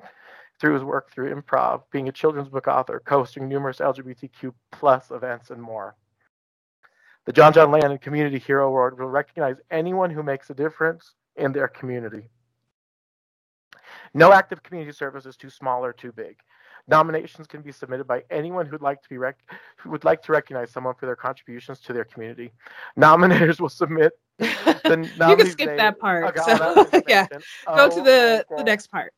[0.60, 5.50] through his work through improv, being a children's book author, co-hosting numerous LGBTQ plus events,
[5.50, 5.96] and more.
[7.26, 11.52] The John John Lannon Community Hero Award will recognize anyone who makes a difference in
[11.52, 12.30] their community.
[14.14, 16.36] No active community service is too small or too big.
[16.88, 19.38] Nominations can be submitted by anyone who'd like to be rec-
[19.76, 22.52] who would like to recognize someone for their contributions to their community.
[22.98, 26.36] Nominators will submit the you can skip name- that part.
[26.44, 28.62] So, yeah, go to Oh, the, the okay.
[28.64, 29.12] next part.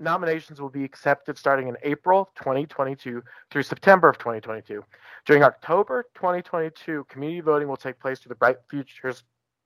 [0.00, 4.84] Nominations will be accepted starting in April 2022 through September of 2022.
[5.26, 9.24] During October 2022, community voting will take place through the Bright Futures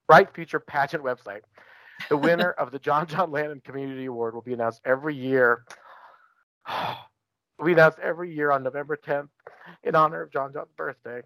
[0.08, 1.40] Bright Future Pageant website.
[2.08, 5.64] The winner of the John John Lannon Community Award will be announced every year.
[7.58, 9.28] will be announced every year on November 10th
[9.84, 11.22] in honor of John John's birthday.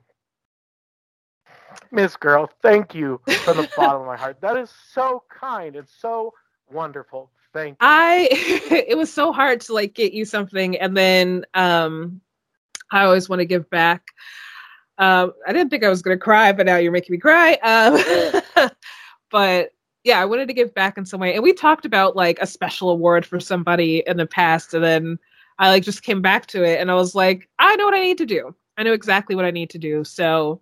[1.91, 4.41] Miss Girl, thank you from the bottom of my heart.
[4.41, 6.33] That is so kind and so
[6.71, 7.31] wonderful.
[7.53, 7.77] Thank you.
[7.81, 12.21] I it was so hard to like get you something and then um
[12.91, 14.03] I always want to give back.
[14.99, 17.55] Um I didn't think I was gonna cry, but now you're making me cry.
[17.63, 18.73] Um
[19.31, 19.71] but
[20.07, 21.35] yeah, I wanted to give back in some way.
[21.35, 25.19] And we talked about like a special award for somebody in the past and then
[25.59, 28.03] I like just came back to it and I was like, I know what I
[28.03, 28.55] need to do.
[28.79, 30.05] I know exactly what I need to do.
[30.05, 30.61] So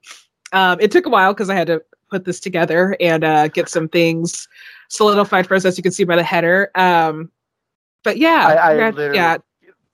[0.52, 3.68] um it took a while because I had to put this together and uh get
[3.68, 4.48] some things
[4.88, 6.70] solidified first, as you can see by the header.
[6.74, 7.30] Um,
[8.02, 9.36] but yeah, I, I yeah,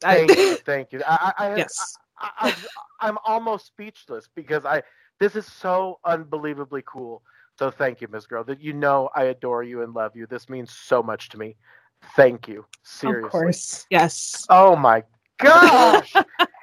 [0.04, 1.02] I- thank you, thank you.
[1.06, 2.54] I, I, I, yes, I, I,
[3.00, 4.82] I'm almost speechless because I
[5.18, 7.22] this is so unbelievably cool.
[7.60, 8.42] So thank you, Miss Girl.
[8.42, 10.26] That you know I adore you and love you.
[10.26, 11.56] This means so much to me.
[12.16, 12.64] Thank you.
[12.84, 13.26] Seriously.
[13.26, 14.46] of course, yes.
[14.48, 15.04] Oh my
[15.36, 16.14] gosh,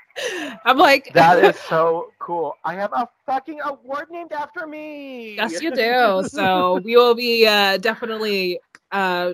[0.65, 2.55] I'm like, that is so cool.
[2.65, 5.35] I have a fucking award named after me.
[5.35, 6.23] yes, you do.
[6.29, 8.59] So we will be uh, definitely
[8.91, 9.33] uh,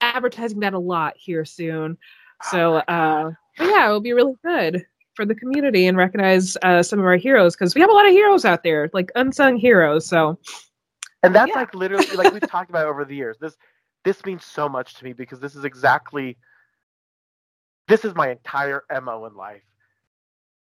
[0.00, 1.98] advertising that a lot here soon.
[2.44, 4.86] So uh, but yeah, it will be really good
[5.16, 8.06] for the community and recognize uh, some of our heroes because we have a lot
[8.06, 10.06] of heroes out there, like unsung heroes.
[10.06, 10.38] So
[11.22, 11.56] and that's Yeah.
[11.60, 13.36] like literally like we've talked about over the years.
[13.40, 13.56] This
[14.04, 16.36] this means so much to me because this is exactly
[17.88, 19.62] this is my entire mo in life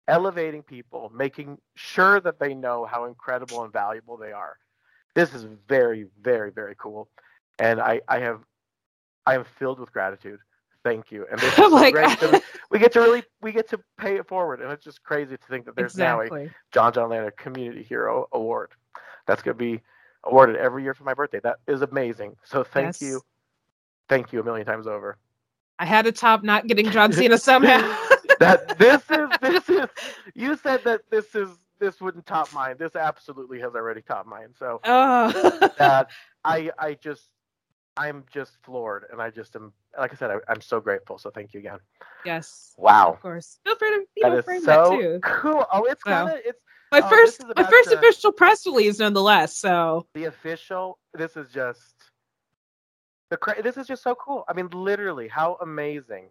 [0.07, 4.57] elevating people making sure that they know how incredible and valuable they are
[5.15, 7.09] this is very very very cool
[7.57, 8.41] and i i have
[9.25, 10.37] i am filled with gratitude
[10.83, 13.67] thank you and this is so Like- great to- we get to really we get
[13.69, 16.49] to pay it forward and it's just crazy to think that there's now a.
[16.71, 18.71] John John Lannon Community Hero Award.
[19.25, 19.81] That's going to be
[20.25, 21.39] awarded every year for my birthday.
[21.43, 22.35] That is amazing.
[22.43, 23.01] So thank Yes.
[23.01, 23.21] you.
[24.09, 25.17] Thank you a million times over.
[25.79, 27.95] I had to top not getting John Cena somehow.
[28.39, 29.87] That this is this is
[30.35, 32.75] you said that this is this wouldn't top mine.
[32.77, 34.49] This absolutely has already topped mine.
[34.59, 35.69] So oh.
[35.77, 36.09] that
[36.43, 37.29] I I just
[37.97, 41.17] I'm just floored and I just am like I said I, I'm so grateful.
[41.17, 41.79] So thank you again.
[42.25, 42.73] yes.
[42.77, 43.13] Wow.
[43.13, 43.57] Of course.
[43.65, 45.19] Feel free to you That know, is frame that so too.
[45.23, 45.65] cool.
[45.71, 46.59] Oh, it's kind of it's
[46.95, 49.57] My Oh, first my first official press release nonetheless.
[49.57, 51.95] So the official this is just
[53.29, 56.25] the cra- this is just so cool i mean literally how amazing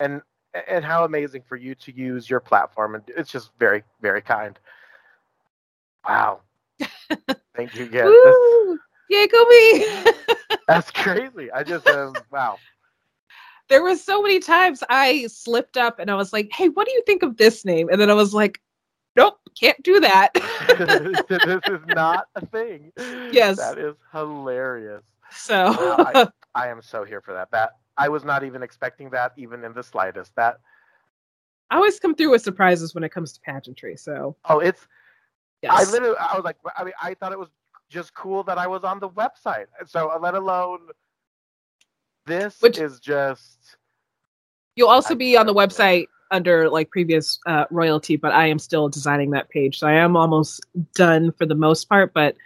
[0.00, 0.20] and
[0.68, 4.58] and how amazing for you to use your platform and it's just very very kind
[6.06, 6.40] wow
[7.56, 8.78] thank you again Woo!
[9.08, 9.86] Yay, go me!
[10.68, 11.50] That's crazy.
[11.50, 12.58] I just um, wow.
[13.68, 16.92] there were so many times I slipped up and I was like, "Hey, what do
[16.92, 18.60] you think of this name?" And then I was like,
[19.16, 20.30] "Nope, can't do that."
[21.28, 22.92] this is not a thing.
[23.32, 23.58] Yes.
[23.58, 25.02] That is hilarious.
[25.30, 27.50] so Wow, I am so here for that.
[27.50, 30.34] That I was not even expecting that, even in the slightest.
[30.36, 30.58] That
[31.70, 33.96] I always come through with surprises when it comes to pageantry.
[33.96, 34.86] So oh, it's
[35.62, 37.50] yes, I literally I was like I mean I thought it was
[37.88, 39.66] just cool that I was on the website.
[39.86, 40.80] So uh, let alone
[42.26, 43.76] this Which- is just
[44.76, 48.58] you'll also I- be on the website under like previous uh, royalty, but I am
[48.58, 50.64] still designing that page, so I am almost
[50.94, 52.12] done for the most part.
[52.14, 52.36] But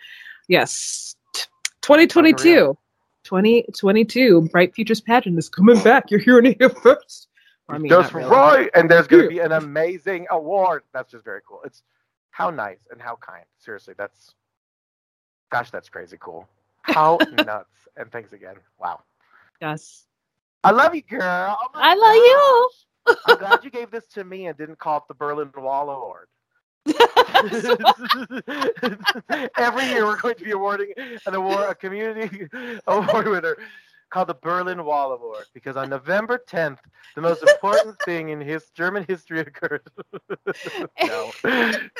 [0.49, 1.45] yes, t-
[1.83, 2.77] 2022,
[3.25, 6.11] 2022, Bright Futures pageant is coming back.
[6.11, 7.29] You're hearing it here first.
[7.69, 8.29] I mean, just really.
[8.29, 8.71] right.
[8.75, 10.83] And there's going to be an amazing award.
[10.93, 11.61] That's just very cool.
[11.65, 11.83] It's
[12.31, 13.45] how nice and how kind.
[13.59, 14.35] Seriously, that's
[15.51, 16.49] gosh, that's crazy cool.
[16.83, 17.71] How nuts.
[17.97, 18.57] And thanks again.
[18.79, 19.01] Wow.
[19.61, 20.05] Yes.
[20.63, 21.57] I love you, girl.
[21.61, 22.71] Oh I love you.
[23.07, 26.29] I'm glad you gave this to me and didn't call it the Berlin Wall Award.
[29.57, 30.93] Every year we're going to be awarding
[31.27, 32.47] an award, a community
[32.87, 33.57] award winner
[34.11, 36.79] called the Berlin Wall Award because on November 10th,
[37.15, 39.83] the most important thing in his German history occurred.
[41.03, 41.31] no,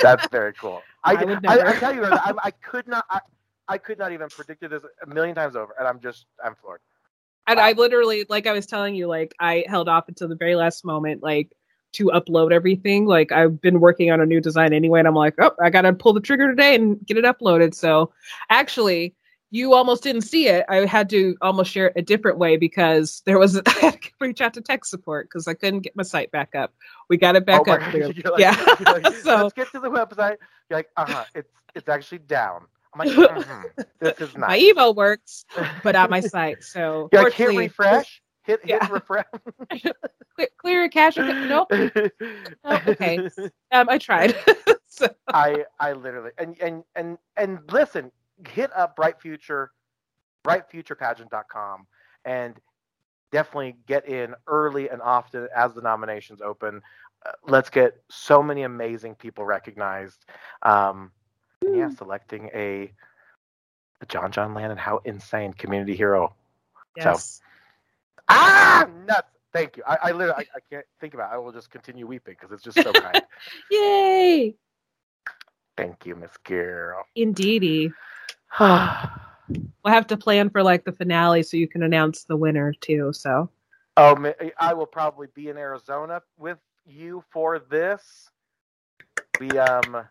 [0.01, 0.83] that's very cool.
[1.03, 1.71] I, I I.
[1.71, 3.05] I tell you, I, I could not.
[3.11, 3.21] I,
[3.67, 6.81] I could not even predicted this a million times over, and I'm just I'm floored.
[7.47, 10.55] And I literally, like I was telling you, like I held off until the very
[10.57, 11.53] last moment, like
[11.95, 13.07] to upload everything.
[13.07, 15.93] Like I've been working on a new design anyway, and I'm like, oh, I gotta
[15.93, 17.75] pull the trigger today and get it uploaded.
[17.75, 18.13] So
[18.51, 19.15] actually,
[19.51, 20.65] you almost didn't see it.
[20.69, 24.11] I had to almost share it a different way because there was I had to
[24.21, 26.75] reach out to tech support because I couldn't get my site back up.
[27.09, 27.81] We got it back Oh up.
[27.95, 28.75] Like- yeah.
[28.85, 30.39] like, so let's get to the website.
[30.69, 31.25] You're like, uh huh.
[31.35, 32.67] It's it's actually down.
[32.95, 33.65] I'm like, mhm,
[34.01, 34.59] this is my.
[34.59, 35.45] Evo works,
[35.83, 36.63] but on my site.
[36.63, 38.23] So You're like, hit refresh.
[38.45, 38.89] Hit hit Yeah.
[38.91, 39.27] refresh.
[40.37, 41.19] clear, clear cache.
[41.19, 41.69] Okay, Nope.
[42.65, 43.21] Oh, okay.
[43.73, 44.37] Um, I tried.
[44.87, 48.11] so I I literally and and and and listen,
[48.49, 49.73] hit up Bright Future,
[50.47, 51.87] brightfuturepageant.com,
[52.25, 52.61] and
[53.33, 56.81] definitely get in early and often as the nominations open.
[57.27, 60.25] Uh, let's get so many amazing people recognized.
[60.63, 61.11] Um,
[61.67, 62.93] and yeah, selecting a,
[64.01, 66.35] a John John Lannon, how insane community hero.
[66.97, 67.41] yes.
[68.29, 69.29] Ah, nuts.
[69.53, 69.85] Thank you.
[69.87, 71.35] I, I literally I, I can't think about it.
[71.35, 73.23] I will just continue weeping because it's just so kind.
[73.71, 74.57] Yay!
[75.77, 77.05] Thank you, Miss Girl.
[77.15, 77.93] Indeedy.
[78.59, 79.05] oh,
[79.85, 83.13] We'll have to plan for like the finale so you can announce the winner too.
[83.13, 83.51] So
[83.99, 88.31] ma- I will probably be in Arizona with you for this.
[89.39, 90.07] We um.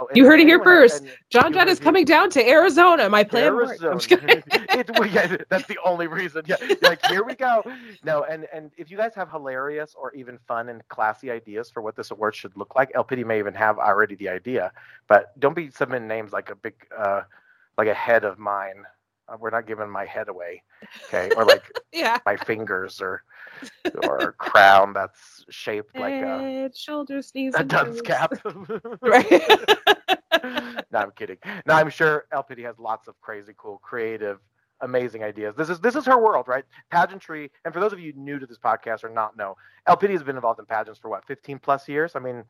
[0.00, 1.04] Oh, You heard it here first.
[1.28, 3.08] John John is coming down to Arizona.
[3.10, 3.44] My plan.
[3.44, 3.90] Arizona.
[3.90, 4.42] I'm just kidding.
[4.50, 6.42] it, well, yeah, that's the only reason.
[6.46, 7.62] Yeah, like here we go.
[8.02, 11.82] No, and and if you guys have hilarious or even fun and classy ideas for
[11.82, 14.72] what this award should look like, LPD may even have already the idea.
[15.06, 17.22] But don't be submitting names like a big, uh,
[17.76, 18.84] like a head of mine.
[19.30, 20.62] Uh, we're not giving my head away,
[21.04, 21.30] okay?
[21.36, 22.18] Or like yeah.
[22.26, 23.22] my fingers, or
[24.04, 28.32] or a crown that's shaped like a, Head, shoulders, knees, a dunce cap.
[29.02, 29.30] Right.
[30.90, 31.36] no, I'm kidding.
[31.66, 34.38] No, I'm sure LPD has lots of crazy, cool, creative,
[34.80, 35.54] amazing ideas.
[35.56, 36.64] This is this is her world, right?
[36.90, 37.50] Pageantry.
[37.64, 39.56] And for those of you new to this podcast or not know,
[39.88, 42.12] LPD has been involved in pageants for what, 15 plus years?
[42.16, 42.44] I mean,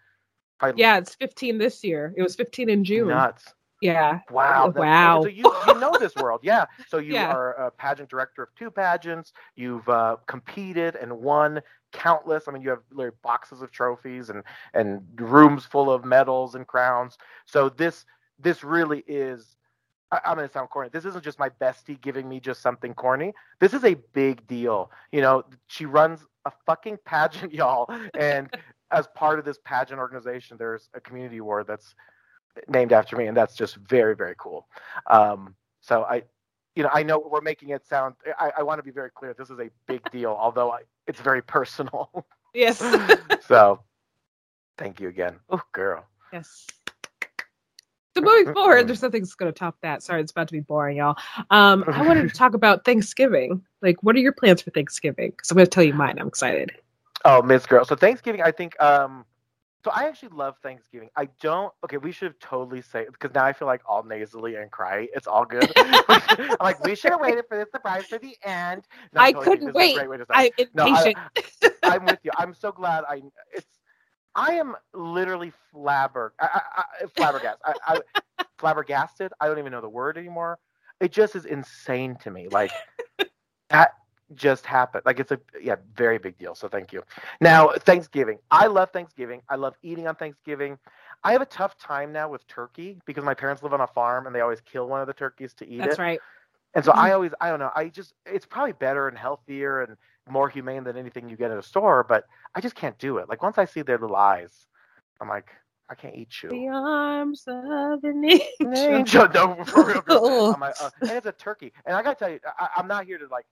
[0.59, 2.15] probably yeah, it's 15 this year.
[2.17, 3.09] It was 15 in June.
[3.09, 3.55] nuts.
[3.81, 4.21] Yeah.
[4.31, 4.73] Wow.
[4.75, 5.21] Wow.
[5.21, 6.67] So you, you know this world, yeah.
[6.87, 7.27] So you Yeah.
[7.27, 9.33] are a pageant director of two pageants.
[9.57, 11.61] You've uh, competed and won
[11.93, 12.49] countless.
[12.49, 14.43] I mean, you have literally boxes of trophies and
[14.75, 17.19] and rooms full of medals and crowns.
[17.47, 18.05] So this
[18.39, 19.57] this really is.
[20.11, 20.91] I, I'm gonna sound corny.
[20.93, 23.33] This isn't just my bestie giving me just something corny.
[23.61, 24.91] This is a big deal.
[25.13, 28.49] You know, she runs a fucking pageant, y'all, and
[28.93, 31.95] as part of this pageant organization, there's a community award that's
[32.69, 34.67] named after me, and that's just very, very cool.
[35.07, 36.23] Um, so I,
[36.75, 38.15] you know, I know we're making it sound.
[38.39, 39.35] I, I want to be very clear.
[39.35, 42.11] This is a big deal, although I, it's very personal.
[42.53, 42.79] Yes.
[43.47, 43.81] so,
[44.77, 45.39] thank you again.
[45.51, 46.05] Oh, girl.
[46.33, 46.67] yes.
[48.17, 50.03] So moving forward, there's nothing that's going to top that.
[50.03, 51.17] Sorry, it's about to be boring, y'all.
[51.51, 53.65] Um, I wanted to talk about Thanksgiving.
[53.83, 55.31] Like, what are your plans for Thanksgiving?
[55.31, 56.19] Because I'm going to tell you mine.
[56.19, 56.73] I'm excited.
[57.25, 57.85] Oh, Miss Girl.
[57.85, 58.81] So Thanksgiving, I think.
[58.83, 59.25] Um,
[59.85, 61.09] so I actually love Thanksgiving.
[61.17, 61.73] I don't.
[61.85, 65.09] Okay, we should have totally say because now I feel like all nasally and cry.
[65.15, 65.73] It's all good.
[65.77, 68.85] I'm like, we should have waited for this surprise for the end.
[69.15, 69.95] No, I totally couldn't this is a wait.
[69.97, 70.27] great way to.
[70.31, 71.19] I'm No, I- impatient.
[71.83, 72.31] I'm with you.
[72.37, 73.05] I'm so glad.
[73.09, 73.67] I it's.
[74.35, 76.31] I am literally flabber.
[76.41, 77.61] I, I, I, flabbergasted.
[77.65, 78.01] I,
[78.39, 79.33] I, flabbergasted.
[79.41, 80.59] I don't even know the word anymore.
[81.01, 82.47] It just is insane to me.
[82.49, 82.71] Like
[83.71, 83.95] that
[84.35, 85.03] just happened.
[85.07, 86.55] Like it's a yeah, very big deal.
[86.55, 87.03] So thank you.
[87.41, 88.39] Now, Thanksgiving.
[88.51, 89.43] I love Thanksgiving.
[89.49, 90.79] I love eating on Thanksgiving.
[91.25, 94.27] I have a tough time now with turkey because my parents live on a farm
[94.27, 96.01] and they always kill one of the turkeys to eat That's it.
[96.01, 96.21] right.
[96.75, 99.97] And so I always, I don't know, I just, it's probably better and healthier and
[100.29, 103.29] more humane than anything you get at a store, but I just can't do it.
[103.29, 104.67] Like once I see their little eyes,
[105.21, 105.51] I'm like,
[105.91, 106.69] I can't eat The you.
[106.69, 108.25] arms of an
[108.61, 108.75] angel.
[108.75, 110.03] Angel, no, for real.
[110.53, 111.73] I'm like, uh, and it's a turkey.
[111.85, 113.47] And I gotta tell you, I, I'm not here to like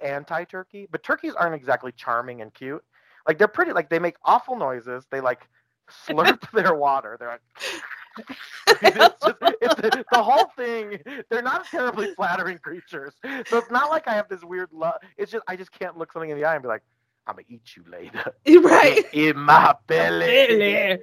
[0.00, 2.82] anti-turkey, but turkeys aren't exactly charming and cute.
[3.26, 5.06] Like they're pretty, like they make awful noises.
[5.10, 5.48] They like
[5.90, 7.16] slurp their water.
[7.18, 7.42] They're like.
[8.82, 9.14] it's just,
[9.60, 10.98] it's the, whole thing.
[11.28, 14.94] They're not terribly flattering creatures, so it's not like I have this weird love.
[15.18, 16.82] It's just I just can't look something in the eye and be like,
[17.26, 18.32] "I'm gonna eat you later."
[18.66, 19.04] right.
[19.12, 20.98] in my belly.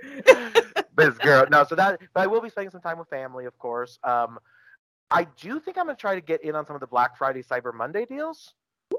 [0.95, 1.45] This girl.
[1.51, 1.99] No, so that.
[2.13, 3.99] But I will be spending some time with family, of course.
[4.03, 4.39] Um,
[5.11, 7.43] I do think I'm gonna try to get in on some of the Black Friday,
[7.43, 8.55] Cyber Monday deals,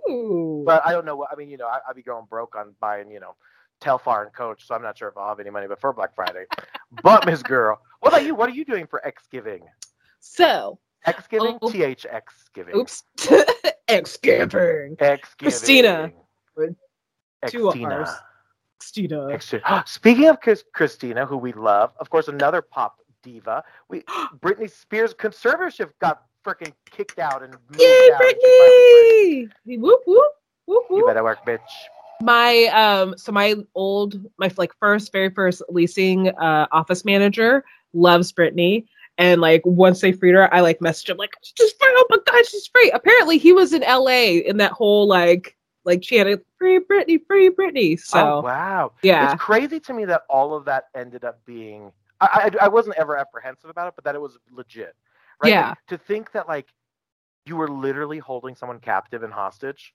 [0.08, 0.62] Ooh.
[0.66, 1.30] but I don't know what.
[1.32, 3.34] I mean, you know, I, I'd be going broke on buying, you know.
[3.80, 6.44] Telfar and Coach, so I'm not sure if I'll have any money before Black Friday.
[7.02, 8.34] but Miss Girl, what about you?
[8.34, 9.60] What are you doing for Xgiving?
[10.20, 11.68] so, Xgiving, Oh.
[11.68, 12.22] THX
[12.54, 12.76] giving.
[12.76, 13.02] oops.
[13.88, 16.12] Christina.
[17.48, 18.08] Two R's.
[18.08, 18.78] Xtina.
[18.78, 19.32] Christina.
[19.32, 20.38] Extra- Speaking of
[20.72, 23.64] Christina, who we love, of course, another pop diva.
[23.88, 24.02] We
[24.40, 28.20] Britney Spears' conservatorship got freaking kicked out and moved Yay, out.
[28.22, 29.80] and she finally Britney!
[29.80, 30.32] Whoop whoop
[30.66, 30.84] whoop.
[30.90, 31.60] You better work, bitch.
[32.20, 38.32] My um, so my old, my like first, very first leasing uh office manager loves
[38.32, 38.86] Britney,
[39.18, 41.92] and like once they freed her, I like messaged him like she's free.
[41.96, 42.90] Oh my god, she's free.
[42.92, 44.38] Apparently, he was in L.A.
[44.38, 47.98] in that whole like like she had a free Britney, free Britney.
[47.98, 51.92] So oh wow, yeah, it's crazy to me that all of that ended up being.
[52.20, 54.94] I, I I wasn't ever apprehensive about it, but that it was legit.
[55.42, 55.52] Right?
[55.52, 55.68] Yeah.
[55.70, 56.66] Like, to think that like
[57.46, 59.94] you were literally holding someone captive and hostage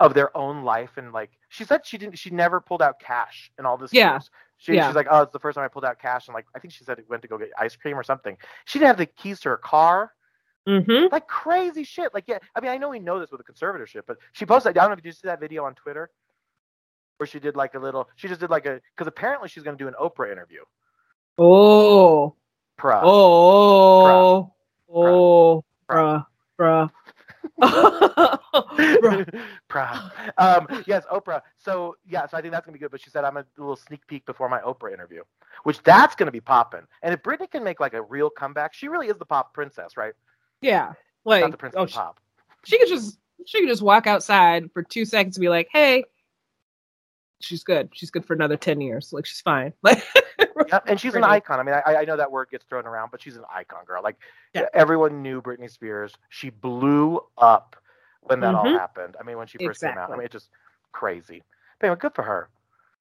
[0.00, 3.52] of their own life and like she said she didn't she never pulled out cash
[3.58, 4.12] in all this Yeah.
[4.12, 4.30] years.
[4.56, 4.88] She, Yeah.
[4.88, 6.72] she's like oh it's the first time i pulled out cash and like i think
[6.72, 9.06] she said it went to go get ice cream or something she didn't have the
[9.06, 10.12] keys to her car
[10.66, 11.12] mm-hmm.
[11.12, 14.02] like crazy shit like yeah i mean i know we know this with the conservatorship
[14.06, 16.10] but she posted i don't know if you see that video on twitter
[17.18, 19.76] where she did like a little she just did like a because apparently she's going
[19.76, 20.60] to do an oprah interview
[21.38, 22.34] Oh,
[22.80, 23.00] Bruh.
[23.04, 24.52] oh,
[24.92, 26.24] oh, bruh.
[26.58, 26.90] bruh.
[29.68, 30.12] Proud.
[30.38, 31.42] Um, yes, Oprah.
[31.58, 32.90] So yeah, so I think that's gonna be good.
[32.90, 35.22] But she said I'm gonna do a little sneak peek before my Oprah interview,
[35.64, 36.82] which that's gonna be popping.
[37.02, 39.96] And if Britney can make like a real comeback, she really is the pop princess,
[39.96, 40.14] right?
[40.60, 40.92] Yeah,
[41.24, 42.20] like Not the princess oh, of she, pop.
[42.64, 46.04] she could just she could just walk outside for two seconds and be like, "Hey,
[47.40, 47.90] she's good.
[47.92, 49.12] She's good for another ten years.
[49.12, 50.02] Like she's fine." Like,
[50.72, 51.58] Yep, and she's an icon.
[51.58, 54.02] I mean, I, I know that word gets thrown around, but she's an icon, girl.
[54.02, 54.16] Like
[54.54, 54.66] Yeah.
[54.74, 56.14] everyone knew Britney Spears.
[56.28, 57.76] She blew up
[58.20, 58.74] when that all Mhm.
[58.78, 59.16] happened.
[59.18, 59.96] I mean, when she first came out.
[59.96, 60.16] I Exactly.
[60.18, 60.50] mean, it's just
[60.92, 61.42] crazy.
[61.78, 62.50] But anyway, good for her.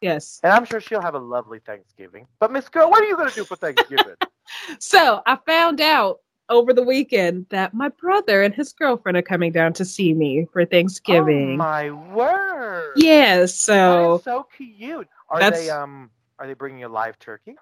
[0.01, 0.39] yes.
[0.43, 2.27] And I'm sure she'll have a lovely Thanksgiving.
[2.39, 4.15] But Miss Girl, what are you gonna do for Thanksgiving?
[4.79, 9.51] So I found out over the weekend that my brother and his girlfriend are coming
[9.51, 11.53] down to see me for Thanksgiving.
[11.53, 12.93] Oh my word!
[12.97, 15.07] is So so cute.
[15.29, 16.09] Are they um?
[16.39, 17.55] Are they bringing a live turkey?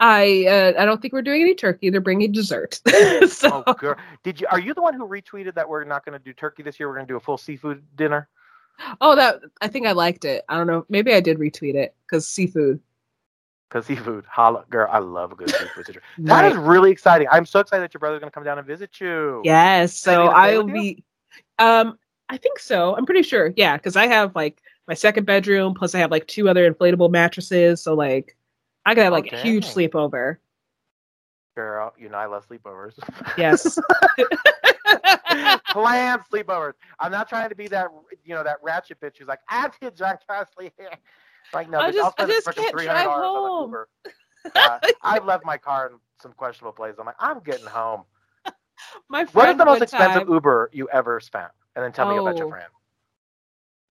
[0.00, 1.90] I uh, I don't think we're doing any turkey.
[1.90, 2.80] They're bringing dessert.
[3.28, 4.46] so Oh, girl, did you?
[4.50, 6.88] Are you the one who retweeted that we're not going to do turkey this year?
[6.88, 8.28] We're going to do a full seafood dinner.
[9.00, 10.44] oh that I think I liked it.
[10.48, 10.84] I don't know.
[10.88, 12.80] Maybe I did retweet it because seafood.
[13.70, 16.02] Cause seafood, holla, girl, I love a good seafood situation.
[16.18, 16.66] That is Right.
[16.66, 17.28] really exciting.
[17.30, 19.42] I'm so excited that your brother's gonna come down and visit you.
[19.44, 19.96] Yes.
[19.96, 21.04] So I'll be.
[21.60, 21.96] Um,
[22.28, 22.96] I think so.
[22.96, 23.52] I'm pretty sure.
[23.56, 27.10] Yeah, because I have like my second bedroom plus I have like two other inflatable
[27.12, 27.80] mattresses.
[27.80, 28.36] So like
[28.86, 30.38] I Oh, like a huge sleepover.
[31.54, 32.98] Girl, you know I love sleepovers.
[33.36, 33.78] Yes.
[35.70, 36.72] Planned sleepovers.
[36.98, 37.88] I'm not trying to be that,
[38.24, 39.40] you know, that ratchet bitch who's like,
[39.80, 40.90] too drunk to sleep here.
[41.52, 43.74] Like, no, I just- I'll I just can't drive home.
[44.54, 46.98] Uh, I've left my car in some questionable places.
[46.98, 48.04] I'm like, I'm getting home.
[49.08, 51.50] my What is the most expensive time- Uber you ever spent?
[51.76, 52.50] And then tell me about your Oh.
[52.50, 52.66] friend.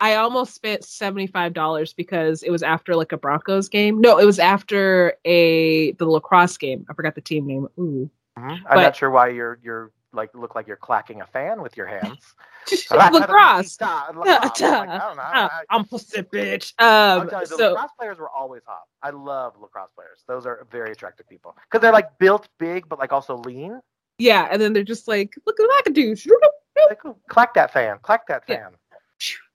[0.01, 3.99] I almost spent seventy five dollars because it was after like a Broncos game.
[3.99, 6.86] No, it was after a the lacrosse game.
[6.89, 7.68] I forgot the team name.
[7.78, 8.51] Ooh, Mhm.
[8.51, 11.78] I'm But- not sure why you're you're like look like you're clacking a fan with
[11.78, 12.34] your hands.
[12.91, 13.78] lacrosse.
[13.82, 15.24] I'm like, I don't know.
[15.24, 16.74] I- I'm pussy bitch.
[16.80, 18.84] I'm Um, you, the so lacrosse players were always hot.
[19.03, 20.24] I love lacrosse players.
[20.28, 23.80] Those are very attractive people because they're like built big, but like also lean.
[24.18, 26.16] yeah, and then they're just like, look at what I can do.
[26.89, 26.99] Like,
[27.30, 28.70] clack that fan, clack that Yeah.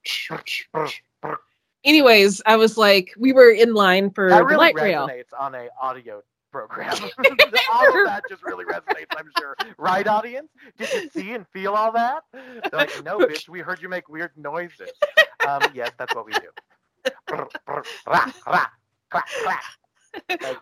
[0.04, 1.36] fan.
[1.84, 5.06] Anyways, I was like, we were in line for That the really light rail.
[5.06, 6.22] resonates on a audio
[6.54, 6.94] program.
[7.72, 9.56] all of that just really resonates, I'm sure.
[9.76, 10.48] Right, audience?
[10.78, 12.22] Did you see and feel all that?
[12.32, 14.90] They're like, no, bitch, we heard you make weird noises.
[15.46, 17.10] Um, yes, that's what we do.
[17.26, 18.66] Brr, brr, rah, rah,
[19.10, 19.64] crack, crack.
[20.30, 20.58] Like,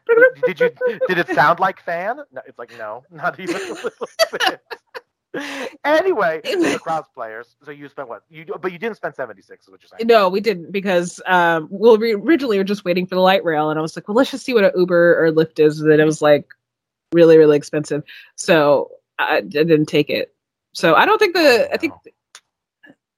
[0.47, 0.71] did you?
[1.09, 2.17] Did it sound like fan?
[2.33, 4.61] No, it's like no, not even a little bit.
[5.85, 7.57] anyway, the cross players.
[7.65, 8.23] So you spent what?
[8.29, 9.65] You but you didn't spend seventy six.
[9.65, 10.07] Is what you're saying?
[10.07, 13.71] No, we didn't because um, well, we originally were just waiting for the light rail,
[13.71, 15.81] and I was like, well, let's just see what an Uber or Lyft is.
[15.81, 16.47] And then it was like
[17.13, 18.03] really, really expensive,
[18.37, 20.35] so I, I didn't take it.
[20.75, 21.95] So I don't think the I think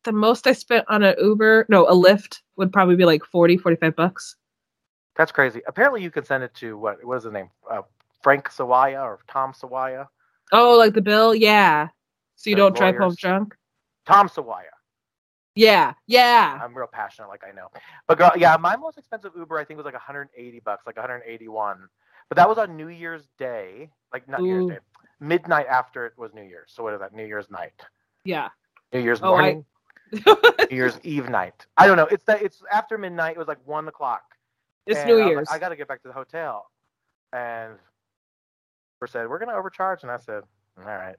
[0.04, 3.56] the most I spent on an Uber, no, a Lyft would probably be like 40,
[3.56, 4.36] 45 bucks.
[5.16, 5.62] That's crazy.
[5.66, 7.04] Apparently, you can send it to what?
[7.04, 7.50] What is the name?
[7.68, 7.82] Uh,
[8.22, 10.08] Frank Sawaya or Tom Sawaya?
[10.52, 11.88] Oh, like the bill, yeah.
[12.44, 13.54] So you don't drive home drunk.
[14.04, 14.64] Tom Sawaya.
[15.54, 16.58] Yeah, yeah.
[16.62, 17.68] I'm real passionate, like I know.
[18.06, 21.88] But girl, yeah, my most expensive Uber I think was like 180 bucks, like 181.
[22.28, 24.78] But that was on New Year's Day, like not New Year's Day,
[25.20, 26.70] midnight after it was New Year's.
[26.74, 27.14] So what is that?
[27.14, 27.72] New Year's night,
[28.24, 28.48] Yeah.
[28.92, 29.64] New Year's Oh, I- morning,
[30.12, 31.66] New Year's Eve night.
[31.78, 32.06] I don't know.
[32.06, 33.36] It's that it's after midnight.
[33.36, 34.22] It was like one o'clock.
[34.86, 35.48] it's And New I was like, Year's.
[35.50, 36.66] I got to get back to the hotel,
[37.32, 37.72] and
[39.00, 40.42] Uber said we're gonna overcharge, and I said,
[40.78, 41.16] all right.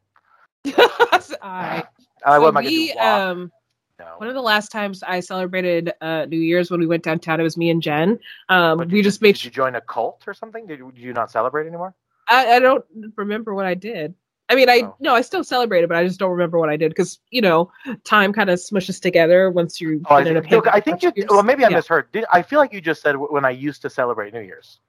[1.42, 1.84] I,
[2.26, 3.52] I so what am I we, um,
[4.00, 4.06] no.
[4.18, 7.44] one of the last times I celebrated uh, New Year's when we went downtown, it
[7.44, 8.20] was me and Jen.
[8.50, 9.36] Um, we did just made.
[9.36, 10.68] Did you join a cult or something?
[10.68, 11.94] Did you, did you not celebrate anymore?
[12.28, 12.84] I, I don't
[13.16, 14.16] remember what I did.
[14.48, 14.96] I mean, I Oh.
[15.00, 17.72] no, I still celebrated, but I just don't remember what I did because you know,
[18.04, 20.02] time kind of smushes together once you.
[20.10, 21.12] Oh, I in a think, look, I think you.
[21.16, 21.30] years.
[21.30, 21.78] Well, maybe I Yeah.
[21.78, 22.12] misheard.
[22.12, 24.80] Did, I feel like you just said when I used to celebrate New Year's.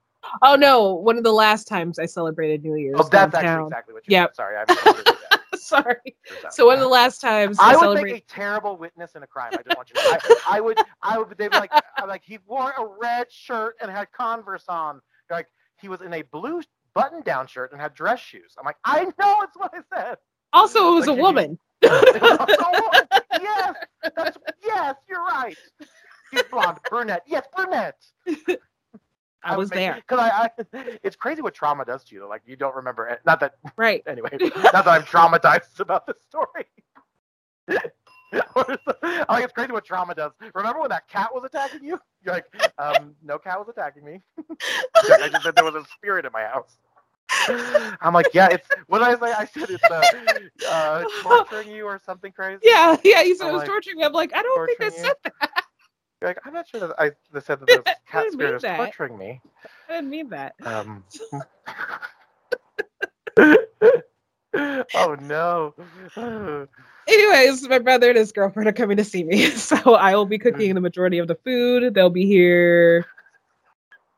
[0.42, 2.96] Oh no, one of the last times I celebrated New Year's.
[2.98, 4.36] Oh, that's actually exactly what you Yep.
[4.36, 5.35] Sorry, I misunderstood that.
[5.66, 6.16] Sorry.
[6.50, 8.12] So one of the last times I, I would celebrated.
[8.14, 9.50] make a terrible witness in a crime.
[9.52, 9.94] I just want you.
[9.94, 10.00] To,
[10.46, 10.78] I, I would.
[11.02, 11.36] I would.
[11.38, 15.00] They'd be like, I'm like he wore a red shirt and had Converse on.
[15.28, 15.48] They're like
[15.80, 16.62] he was in a blue
[16.94, 18.54] button-down shirt and had dress shoes.
[18.58, 20.16] I'm like, I know it's what I said.
[20.52, 21.58] also, it was Like, a you- woman.
[21.84, 22.90] Oh,
[23.40, 23.74] yes,
[24.16, 25.56] that's, yes, you're right.
[26.32, 27.22] She's blonde, brunette.
[27.26, 28.02] Yes, brunette.
[29.46, 29.94] I was there.
[29.94, 30.98] because I, I.
[31.02, 32.28] It's crazy what trauma does to you.
[32.28, 33.06] Like you don't remember.
[33.08, 33.20] it.
[33.26, 34.02] Not that Right.
[34.06, 34.30] anyway.
[34.40, 36.66] not that I'm traumatized about the story.
[37.68, 40.32] I like it's crazy what trauma does.
[40.54, 41.98] Remember when that cat was attacking you?
[42.24, 42.46] You're like,
[42.78, 44.20] um, no cat was attacking me.
[44.96, 46.76] I just said there was a spirit in my house.
[48.00, 49.32] I'm like, yeah, it's what did I say?
[49.32, 52.60] I said it's uh, uh, torturing you or something crazy.
[52.64, 53.22] Yeah, yeah.
[53.22, 54.04] You said it was like, torturing me.
[54.04, 55.14] I'm like, I don't think I torturing you?
[55.24, 55.64] said that.
[56.20, 58.62] You're like, I'm not sure that I that said that this I cat spirit is
[58.62, 58.76] that.
[58.76, 59.40] torturing me.
[59.88, 60.54] I didn't mean that.
[60.64, 61.04] Um.
[64.94, 65.74] oh no.
[67.08, 70.38] Anyways, my brother and his girlfriend are coming to see me, so I will be
[70.38, 71.94] cooking the majority of the food.
[71.94, 73.06] They'll be here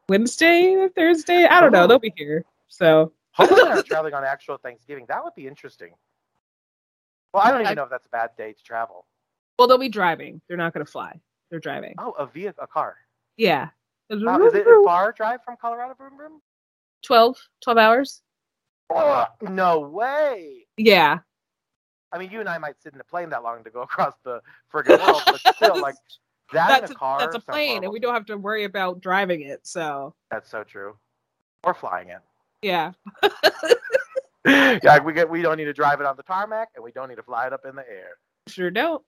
[0.08, 1.44] Wednesday or Thursday.
[1.44, 1.84] I don't know.
[1.84, 1.86] Oh.
[1.86, 2.44] They'll be here.
[2.68, 5.04] So Hopefully they're traveling on actual Thanksgiving.
[5.08, 5.90] That would be interesting.
[7.34, 9.04] Well, I don't even know if that's a bad day to travel.
[9.58, 10.40] well, they'll be driving.
[10.48, 11.20] They're not going to fly.
[11.50, 11.94] They're driving.
[11.98, 12.96] Oh, a vehicle, a car.
[13.36, 13.68] Yeah.
[14.10, 16.40] Wow, is it a far drive from Colorado, Broom Broom?
[17.04, 18.22] 12, 12 hours?
[18.90, 20.66] Oh, no way.
[20.76, 21.18] Yeah.
[22.10, 24.14] I mean, you and I might sit in a plane that long to go across
[24.24, 24.40] the
[24.72, 25.94] friggin' world, but still, like
[26.52, 27.18] that That's in a, a car.
[27.20, 29.66] that's a plane, and we don't have to worry about driving it.
[29.66, 30.96] So, That's so true.
[31.64, 32.20] Or flying it.
[32.62, 32.92] yeah.
[34.46, 37.08] yeah, we get we don't need to drive it on the tarmac, and we don't
[37.08, 38.12] need to fly it up in the air.
[38.46, 39.02] Sure don't.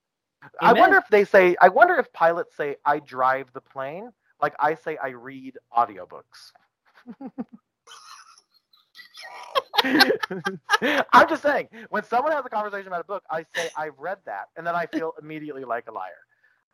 [0.61, 1.57] I wonder if they say.
[1.61, 6.53] I wonder if pilots say, "I drive the plane," like I say, "I read audiobooks."
[11.13, 14.19] I'm just saying, when someone has a conversation about a book, I say I've read
[14.27, 16.11] that, and then I feel immediately like a liar.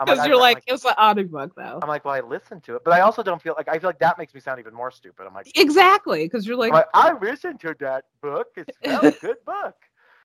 [0.01, 1.79] Because I- you're I'm like, it was an audiobook, though.
[1.83, 3.89] I'm like, well, I listened to it, but I also don't feel like I feel
[3.89, 5.27] like that makes me sound even more stupid.
[5.27, 6.25] I'm like, Exactly.
[6.25, 8.49] Because you're like, like, I listened to that book.
[8.57, 9.75] It's a good book.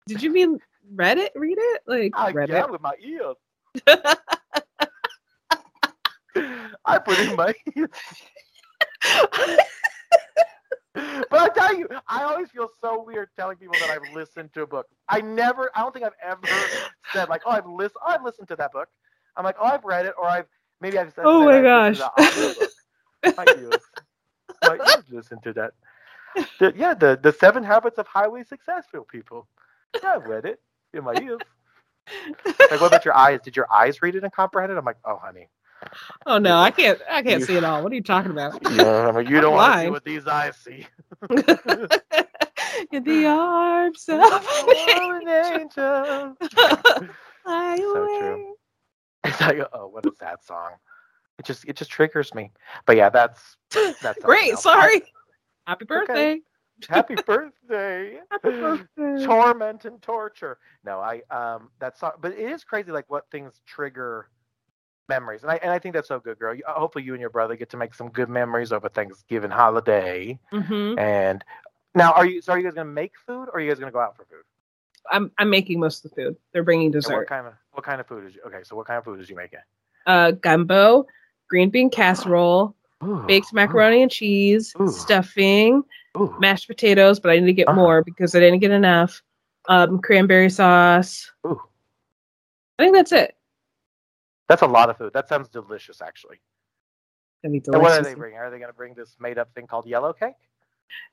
[0.08, 0.60] did you mean
[0.96, 1.32] read it?
[1.36, 1.82] Read it?
[1.88, 2.70] Like, I read get it?
[2.70, 3.36] with my ears.
[6.86, 7.90] I put in my ears.
[11.30, 14.64] But I tell you, I always feel so weird telling people that I've listened to
[14.64, 14.88] a book.
[15.10, 16.72] I never, I don't think I've ever
[17.14, 18.90] said like, oh, I've listened, oh, I've listened to that book.
[19.38, 20.48] I'm like, oh, I've read it, or I've
[20.82, 22.72] maybe I've said, Oh my I've listened to the audiobook.
[23.38, 23.84] My ears.
[24.64, 25.72] My ears listen to that.
[26.60, 29.48] The- yeah, the the Seven Habits of Highly Successful People.
[30.04, 30.60] Yeah, I've read it
[30.94, 31.39] in my ears.
[32.46, 33.39] Like, what about your eyes?
[33.44, 34.78] Did your eyes read it and comprehend it?
[34.78, 35.48] I'm like, oh, honey,
[36.26, 37.00] oh no, I can't.
[37.10, 37.84] I can't You- see it all.
[37.84, 38.60] What are you talking about?
[38.72, 40.88] yeah, you don't want to see what these eyes see.
[42.92, 46.36] In the arms of an an angel.
[47.44, 48.54] Fly So true.
[49.24, 50.72] It's like, oh, what a sad song.
[51.38, 52.52] It just it just triggers me.
[52.86, 53.58] But yeah, that's
[54.02, 54.54] that's Great.
[54.54, 54.64] else.
[54.64, 55.02] Sorry.
[55.68, 56.14] Happy birthday.
[56.34, 56.42] Okay.
[56.88, 58.20] Happy birthday.
[58.32, 59.28] Happy birthday.
[59.28, 60.58] Torment and torture.
[60.84, 64.30] No, I um that's not, but it is crazy like what things trigger
[65.10, 65.44] memories.
[65.44, 66.56] And I and I think that's so good, girl.
[66.68, 70.40] Hopefully you and your brother get to make some good memories over Thanksgiving holiday.
[70.52, 71.44] hmm And
[71.96, 73.92] now are you so are you guys gonna make food or are you guys gonna
[73.92, 74.44] go out for food?
[75.12, 76.36] I'm I'm making most of the food.
[76.54, 77.28] They're bringing And what dessert.
[77.28, 79.30] kind of what kind of food is you okay, so what kind of food is
[79.30, 79.60] you making?
[80.06, 81.06] Uh, gumbo,
[81.50, 84.86] green bean casserole, Ooh, baked macaroni and cheese, Ooh.
[84.86, 85.84] stuffing,
[86.18, 87.76] Ooh, mashed potatoes, but I need to get Uh-huh.
[87.80, 89.22] more because I didn't get enough.
[89.70, 91.32] Um, cranberry sauce.
[91.45, 91.62] ooh.
[92.80, 93.36] I think that's it.
[94.47, 95.14] That's a lot of food.
[95.14, 96.41] That sounds delicious actually.
[97.43, 98.38] Gonna And what are they bringing?
[98.39, 100.36] Are they gonna bring this made up thing called yellow cake?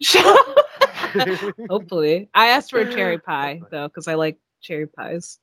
[1.71, 5.39] Hopefully, I asked for a cherry pie though because I like cherry pies.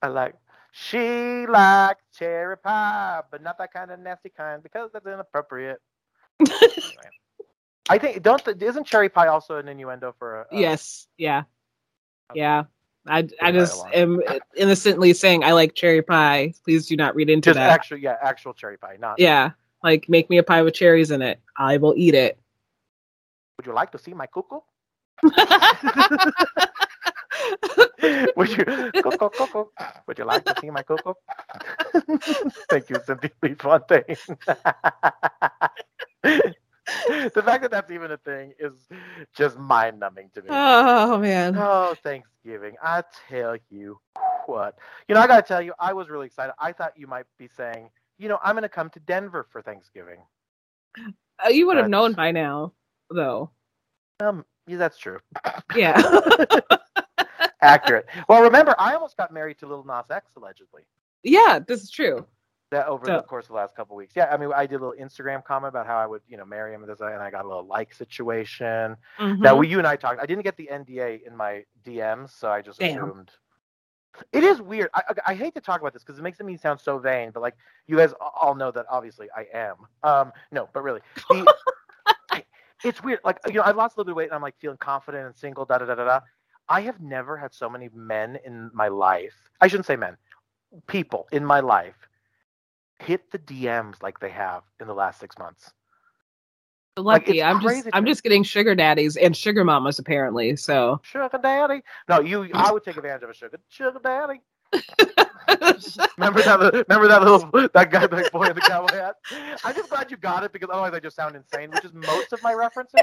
[0.00, 0.34] I like.
[0.72, 5.80] She likes cherry pie, but not that kind of nasty kind because that's inappropriate.
[7.88, 11.42] I think don't the, isn't cherry pie also an innuendo for a, a yes, yeah,
[12.34, 12.64] yeah.
[13.06, 14.22] I, I just am
[14.56, 16.54] innocently saying I like cherry pie.
[16.64, 17.70] Please do not read into just that.
[17.70, 19.50] actual yeah actual cherry pie not yeah,
[19.82, 21.40] like make me a pie with cherries in it.
[21.56, 22.38] I will eat it.
[23.58, 24.60] would you like to see my cuckoo
[28.36, 29.64] would you cuckoo, cuckoo.
[30.06, 31.14] would you like to see my cuckoo
[32.70, 34.16] thank you Cynthia Lee Fontaine
[37.08, 38.72] the fact that that's even a thing is
[39.34, 41.54] just mind numbing to me oh man.
[41.56, 42.74] Oh, Thanksgiving.
[42.82, 44.00] I tell you
[44.46, 44.76] what.
[45.08, 46.54] You know, I got to tell you, I was really excited.
[46.58, 49.62] I thought you might be saying, you know, I'm going to come to Denver for
[49.62, 50.18] Thanksgiving.
[51.44, 52.72] Uh, you would have known by now,
[53.10, 53.50] though.
[54.20, 55.18] Um, yeah, that's true.
[55.76, 56.00] Yeah.
[57.62, 58.06] Accurate.
[58.28, 60.82] Well, remember, I almost got married to Lil Nas X, allegedly.
[61.22, 62.26] yeah, this is true.
[62.72, 64.14] That over the course of the last couple of weeks.
[64.16, 66.46] Yeah, I mean, I did a little Instagram comment about how I would, you know,
[66.46, 68.96] marry him and I got a little like situation.
[69.18, 69.40] Mhm.
[69.40, 70.20] Now, we, you and I talked.
[70.22, 72.96] I didn't get the NDA in my DMs, so I just Damn.
[72.96, 73.30] assumed.
[74.32, 74.88] It is weird.
[74.94, 77.30] I, I, I hate to talk about this because it makes me sound so vain,
[77.30, 77.56] but like
[77.86, 79.76] you guys all know that obviously I am.
[80.02, 81.54] Um, no, but really, the,
[82.30, 82.42] I,
[82.84, 83.20] it's weird.
[83.22, 85.26] Like you know, I've lost a little bit of weight and I'm like feeling confident
[85.26, 85.66] and single.
[85.66, 86.20] Da da da da da.
[86.70, 89.50] I have never had so many men in my life.
[89.60, 90.16] I shouldn't say men,
[90.86, 92.08] people in my life
[93.02, 95.72] hit the DMs like they have in the last six months.
[96.98, 97.38] Lucky.
[97.38, 100.56] it's I'm just I'm just getting sugar daddies and sugar mamas apparently.
[100.56, 101.82] So Sugar daddy.
[102.08, 102.50] No, you.
[102.52, 104.42] I would take advantage of a sugar sugar daddy.
[106.18, 106.84] Remember that?
[106.88, 109.16] Remember that little that guy, that boy in the cowboy hat.
[109.64, 111.70] I'm just glad you got it because otherwise I just sound insane.
[111.70, 113.00] Which is most of my references.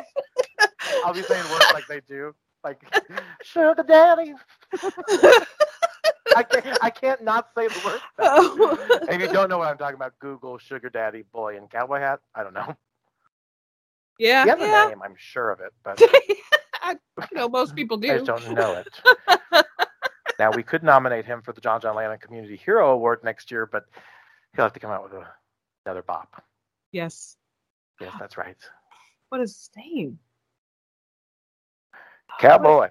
[1.03, 2.33] I'll be saying words like they do,
[2.63, 2.81] like
[3.43, 4.33] sugar daddy.
[6.35, 6.77] I can't.
[6.81, 8.01] I can't not say the word.
[8.19, 9.07] And oh.
[9.09, 12.19] if you don't know what I'm talking about, Google sugar daddy boy in cowboy hat.
[12.35, 12.75] I don't know.
[14.19, 15.01] yeah, He has a name.
[15.03, 16.01] I'm sure of it, but
[16.81, 16.97] I,
[17.33, 18.07] know, most people I do.
[18.07, 19.65] just don't know it.
[20.39, 23.65] now we could nominate him for the John John Lannon Community Hero Award next year,
[23.65, 23.85] but
[24.55, 25.27] he'll have to come out with a,
[25.85, 26.43] another bop.
[26.91, 27.37] Yes.
[27.99, 28.57] Yes, that's right.
[29.29, 30.19] What is his name?
[32.39, 32.89] Cowboy.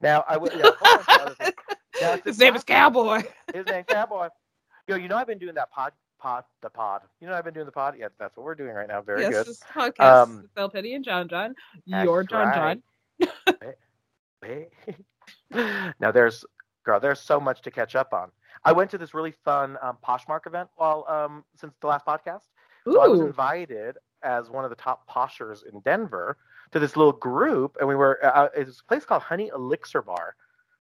[0.00, 0.52] Now I would.
[0.54, 1.50] Yeah,
[1.94, 2.24] hold on to other things.
[2.24, 3.22] Now, His name is Cowboy.
[3.52, 4.28] His name Cowboy.
[4.88, 7.02] Yo, you know I've been doing that pod, pod, the pod.
[7.20, 7.94] You know I've been doing the pod.
[7.98, 9.00] Yeah, that's what we're doing right now.
[9.00, 9.46] Very yes, good.
[9.46, 10.22] this podcast.
[10.22, 11.54] Um, Bel Petty and John John.
[11.86, 12.80] That's Your John right.
[14.44, 14.66] John.
[16.00, 16.44] Now there's
[16.84, 18.30] girl, there's so much to catch up on.
[18.64, 22.42] I went to this really fun um, Poshmark event while um, since the last podcast.
[22.84, 26.36] So I was invited as one of the top poshers in Denver
[26.72, 30.34] to this little group, and we were uh, it's a place called Honey Elixir Bar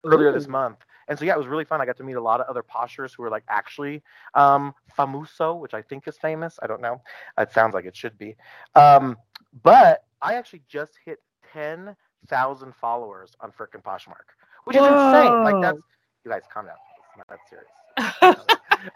[0.04, 0.78] earlier this month.
[1.10, 1.82] And so yeah, it was really fun.
[1.82, 4.02] I got to meet a lot of other poshers who were like actually
[4.34, 6.58] um, famoso, which I think is famous.
[6.62, 7.02] I don't know.
[7.36, 8.36] It sounds like it should be.
[8.74, 9.18] Um,
[9.62, 11.18] but I actually just hit
[11.52, 11.94] ten
[12.28, 14.32] thousand followers on frickin' Poshmark,
[14.64, 15.44] which is insane.
[15.44, 15.78] Like that's
[16.24, 16.76] you guys calm down.
[17.08, 17.66] It's not that serious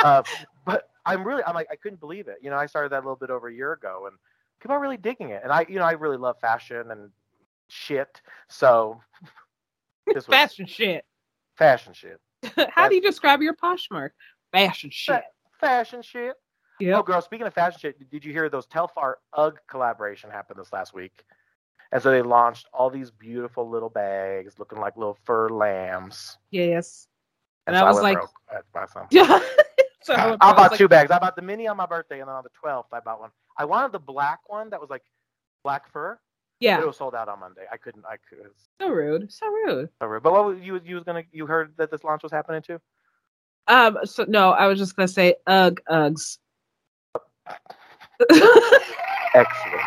[0.00, 0.22] uh,
[0.64, 2.38] but I'm really, I'm like, I couldn't believe it.
[2.42, 4.16] You know, I started that a little bit over a year ago, and
[4.60, 5.42] people are really digging it.
[5.42, 7.10] And I, you know, I really love fashion and
[7.68, 8.20] shit.
[8.48, 9.00] So
[10.06, 11.04] this was Fashion shit.
[11.56, 12.20] Fashion shit,
[12.70, 14.10] How do you describe your Poshmark?
[14.52, 15.22] Fashion shit.
[15.60, 16.34] fashion shit.
[16.80, 16.98] Yeah.
[16.98, 20.72] Oh, girl, speaking of fashion shit, did you hear those Telfar UGG collaboration happened this
[20.72, 21.24] last week?
[21.92, 26.36] And so they launched all these beautiful little bags looking like little fur lambs.
[26.50, 27.06] Yes.
[27.66, 28.30] And, And so I was like- broke.
[28.50, 29.06] I had to buy some.
[29.10, 29.40] Yeah.
[30.02, 31.10] so I I was bought like, two bags.
[31.12, 33.30] I bought the mini on my birthday, and then on the 12th, I bought one.
[33.56, 35.02] I wanted the black one that was like
[35.62, 36.18] black fur,
[36.60, 36.80] Yeah.
[36.80, 37.62] it was sold out on Monday.
[37.70, 38.04] I couldn't.
[38.06, 38.50] I could.
[38.80, 39.32] So rude.
[39.32, 39.88] So rude.
[40.00, 40.22] So rude.
[40.22, 40.80] But what was you?
[40.84, 41.24] You was gonna?
[41.32, 42.80] You heard that this launch was happening too?
[43.66, 43.98] Um.
[44.04, 46.38] So no, I was just gonna say ugh Uggs.
[49.34, 49.82] Excellent.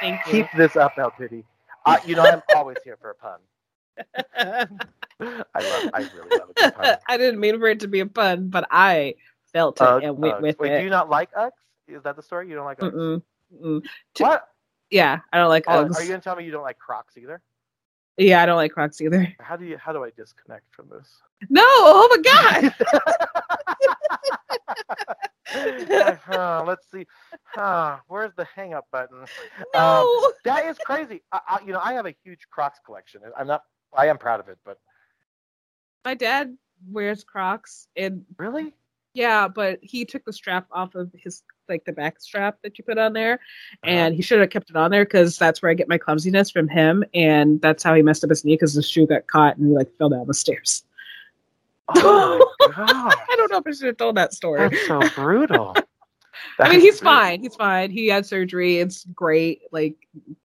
[0.00, 0.32] Thank you.
[0.32, 1.44] Keep this up, El Pity.
[1.84, 3.38] Uh, you know, I'm always here for a pun.
[4.36, 4.66] I
[5.60, 5.90] love.
[5.94, 6.96] I really love a pun.
[7.08, 9.14] I didn't mean for it to be a pun, but I
[9.52, 10.42] felt it Ugg, and went Uggs.
[10.42, 10.78] with Wait, it.
[10.78, 11.50] do you not like Uggs?
[11.88, 12.48] Is that the story?
[12.48, 12.92] You don't like Uggs?
[12.92, 13.22] Mm-mm,
[13.62, 13.82] mm-mm.
[14.18, 14.48] What?
[14.90, 15.96] Yeah, I don't like Oh, Uggs.
[15.96, 17.42] are you gonna tell me you don't like Crocs either?
[18.16, 19.32] Yeah, I don't like Crocs either.
[19.40, 19.76] How do you?
[19.76, 21.08] How do I disconnect from this?
[21.48, 22.74] No, oh my god.
[26.28, 27.06] Uh, let's see.
[27.56, 29.24] Uh, where's the hang up button?
[29.74, 30.32] No.
[30.44, 31.22] That is crazy.
[31.32, 33.22] I, I, you know, I have a huge Crocs collection.
[33.36, 33.62] I'm not.
[33.96, 34.78] I am proud of it, but
[36.04, 36.56] my dad
[36.90, 38.74] wears Crocs and really,
[39.14, 42.84] yeah, but he took the strap off of his like the back strap that you
[42.84, 43.90] put on there Uh-huh.
[43.90, 46.50] and he should have kept it on there because that's where I get my clumsiness
[46.50, 49.56] from him and that's how he messed up his knee because the shoe got caught
[49.56, 50.84] and he like fell down the stairs.
[51.94, 54.60] oh I don't know if I should have told that story.
[54.68, 55.74] that's so brutal.
[56.60, 57.16] I mean, he's brutal.
[57.18, 57.40] fine.
[57.42, 57.90] He's fine.
[57.90, 58.78] He had surgery.
[58.78, 59.62] It's great.
[59.72, 59.96] Like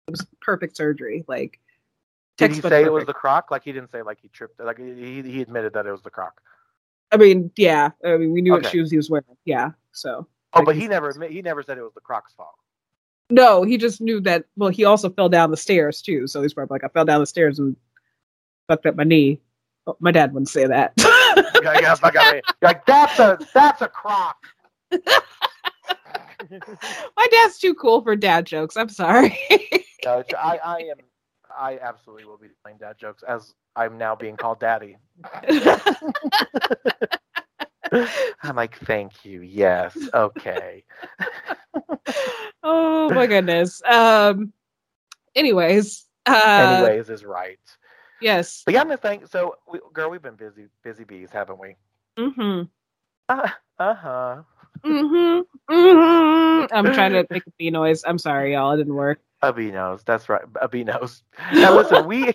[0.07, 1.25] it was perfect surgery.
[1.29, 1.61] Like
[2.39, 3.51] Did he say it was the croc?
[3.51, 4.59] Like he didn't say like he tripped.
[4.61, 6.41] Like he he admitted that it was the croc.
[7.13, 7.91] I mean, yeah.
[8.05, 9.25] I mean, we knew what shoes he was wearing.
[9.45, 9.71] Yeah.
[9.93, 10.27] So.
[10.55, 12.55] Oh, like, but he never admit, he never said it was the croc's fault.
[13.31, 14.45] No, he just knew that.
[14.57, 16.27] Well, he also fell down the stairs too.
[16.27, 17.77] So he's probably like, I fell down the stairs and
[18.69, 19.41] fucked up my knee.
[19.87, 20.93] Oh, my dad wouldn't say that.
[20.97, 22.43] You gotta get the fuck out of here.
[22.61, 24.37] You're like that's a that's a croc.
[26.51, 28.77] my dad's too cool for dad jokes.
[28.77, 29.39] I'm sorry.
[30.05, 30.97] No, I, I am.
[31.59, 34.97] I absolutely will be playing dad jokes as I'm now being called daddy.
[38.43, 39.41] I'm like, thank you.
[39.43, 39.97] Yes.
[40.15, 40.85] Okay.
[42.63, 43.83] oh my goodness.
[43.85, 44.53] Um.
[45.35, 46.05] Anyways.
[46.27, 47.59] Uh, Anyways, is right.
[48.21, 48.63] Yes.
[48.65, 49.27] But yeah, I'm just saying.
[49.27, 51.77] So, we, girl, we've been busy, busy bees, haven't we?
[52.19, 52.63] Mm-hmm.
[53.29, 54.43] Uh huh.
[54.85, 55.73] Mm-hmm.
[55.73, 56.75] Mm-hmm.
[56.75, 58.03] I'm trying to make a bee noise.
[58.07, 58.73] I'm sorry, y'all.
[58.73, 59.21] It didn't work.
[59.43, 60.03] A bee knows.
[60.05, 60.43] That's right.
[60.61, 61.23] A bee knows.
[61.53, 62.33] Now, listen, we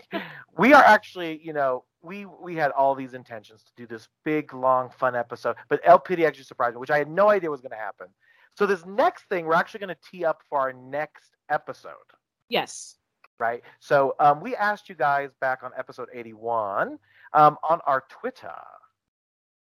[0.58, 4.54] we are actually, you know, we we had all these intentions to do this big,
[4.54, 7.72] long, fun episode, but LPD actually surprised me, which I had no idea was going
[7.72, 8.08] to happen.
[8.56, 11.94] So this next thing, we're actually going to tee up for our next episode,
[12.50, 12.98] Yes.
[13.40, 13.64] right?
[13.80, 17.00] So um, we asked you guys back on episode 81
[17.34, 18.54] um, on our Twitter.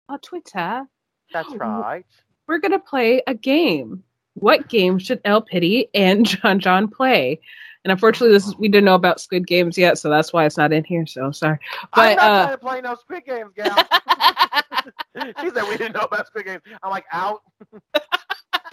[0.09, 0.83] On Twitter,
[1.31, 2.05] That's Oh, right.
[2.47, 4.03] we're gonna play a game.
[4.33, 7.39] What game should El Pity and John John play?
[7.83, 10.57] And unfortunately, this is, we didn't know about Squid Games yet, so that's why it's
[10.57, 11.05] not in here.
[11.07, 11.57] So sorry.
[11.93, 13.75] I'm not uh, trying to play no Squid Games, gal.
[15.41, 16.61] she said we didn't know about Squid Games.
[16.83, 17.41] I'm like, out.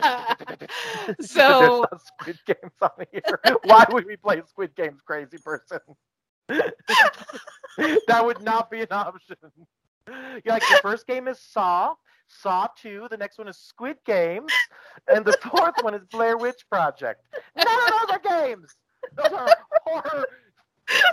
[1.20, 1.86] so
[2.20, 3.40] Squid Games on here.
[3.64, 5.80] Why would we play Squid Games, crazy person?
[6.48, 9.36] that would not be an option.
[10.06, 11.94] You're like, the first game is Saw,
[12.28, 14.52] Saw 2, the next one is Squid Games,
[15.12, 17.26] and the fourth one is Blair Witch Project.
[17.56, 18.74] None of those are games.
[19.16, 20.26] Those are horror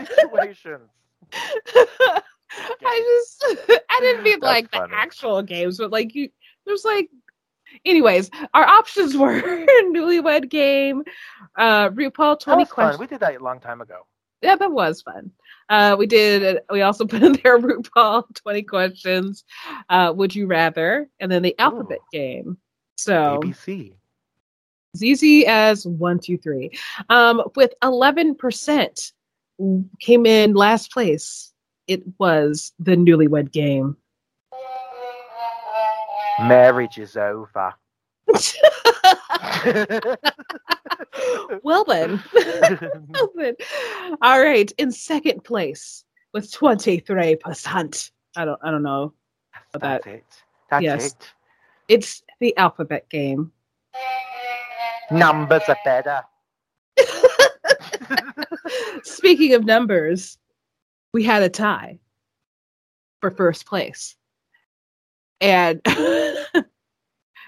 [0.08, 0.90] situations.
[1.34, 2.22] I
[3.02, 3.46] just
[3.90, 4.92] I didn't mean That's like funny.
[4.92, 6.30] the actual games, but like you
[6.66, 7.10] there's like
[7.86, 11.04] anyways, our options were newlywed game,
[11.58, 13.00] uh RuPaul That 20 questions.
[13.00, 14.06] We did that a long time ago.
[14.42, 15.32] Yeah, that was fun.
[15.70, 19.44] Uh we did we also put in there RuPaul 20 questions,
[19.90, 22.58] uh would you rather, and then the alphabet game.
[22.98, 23.94] So ABC.
[24.96, 26.72] As easy as one, two, three.
[27.10, 29.12] Um, with 11%
[30.00, 31.52] came in last place.
[31.88, 33.98] It was the newlywed game.
[36.40, 37.74] Marriage is over.
[41.64, 42.24] well then.
[42.34, 43.56] well then.
[44.22, 44.72] All right.
[44.78, 48.12] In second place with 23%.
[48.38, 49.14] I don't I don't know
[49.74, 50.14] about That's that.
[50.16, 50.26] it.
[50.70, 51.06] That's Yes.
[51.08, 51.34] it.
[51.88, 53.52] It's the alphabet game.
[55.12, 56.22] Numbers are better.
[59.04, 60.38] Speaking of numbers,
[61.14, 62.00] we had a tie
[63.22, 64.16] for first place.
[65.42, 65.82] And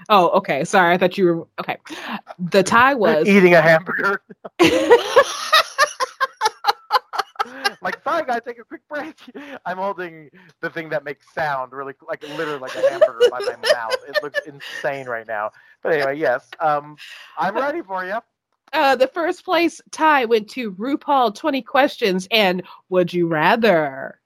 [0.09, 0.65] oh, okay.
[0.65, 1.77] Sorry, I thought you were okay.
[2.39, 4.21] The tie was Eating a hamburger.
[7.87, 9.15] like, sorry, guys, take a quick break.
[9.65, 10.29] I'm holding
[10.59, 13.95] the thing that makes sound really, like, literally like a hamburger by my mouth.
[14.09, 15.51] It looks insane right now.
[15.81, 16.49] But anyway, yes.
[16.59, 16.97] Um,
[17.37, 18.19] I'm ready for you.
[18.73, 24.19] uh, the first place tie went to RuPaul 20 questions and Would You Rather?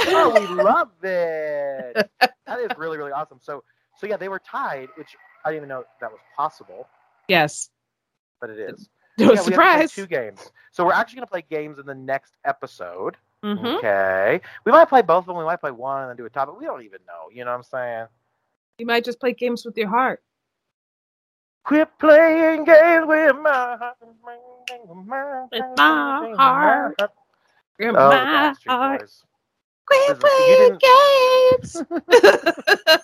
[0.00, 2.10] Oh, we love it.
[2.18, 3.38] That is really, really awesome.
[3.40, 3.62] So,
[3.98, 6.88] so yeah, they were tied, which I didn't even know that was possible,
[7.28, 7.70] yes.
[8.40, 8.88] but it is.
[9.26, 9.92] No Yeah, we have to play surprise.
[9.94, 10.52] two games.
[10.72, 13.16] So we're actually going to play games in the next episode.
[13.42, 14.40] hmm Okay.
[14.64, 15.36] We might play both of them.
[15.36, 16.54] We might play one and then do a topic.
[16.58, 17.28] We don't even know.
[17.32, 18.06] You know what I'm saying?
[18.78, 20.22] You might just play games with your heart.
[21.64, 23.96] Quit playing games with my heart.
[24.00, 25.18] With my
[26.38, 27.12] heart.
[27.78, 29.10] You're Oh, my heart.
[29.86, 31.82] Quit This is- you playing games.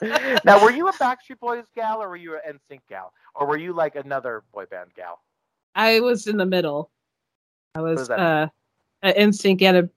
[0.44, 3.12] now, were you a Backstreet Boys gal or were you an NSYNC gal?
[3.34, 5.20] Or were you like another boy band gal?
[5.76, 6.90] I was in the middle.
[7.74, 8.48] I was uh,
[9.02, 9.90] an NSYNC and a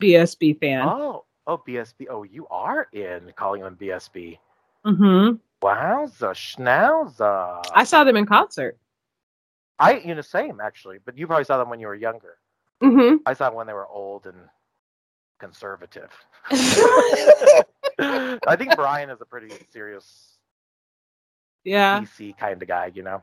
[0.00, 0.86] BSB fan.
[0.86, 2.06] Oh, oh, BSB.
[2.08, 4.38] Oh, you are in calling them BSB.
[4.86, 5.36] Mm-hmm.
[5.60, 7.64] Wowza, schnauza.
[7.74, 8.78] I saw them in concert.
[9.80, 12.36] I, you know, same actually, but you probably saw them when you were younger.
[12.82, 13.16] Mm-hmm.
[13.26, 14.36] I saw them when they were old and
[15.40, 16.10] conservative.
[16.50, 17.64] I
[18.56, 20.38] think Brian is a pretty serious
[21.64, 22.00] yeah.
[22.00, 23.22] DC kind of guy, you know.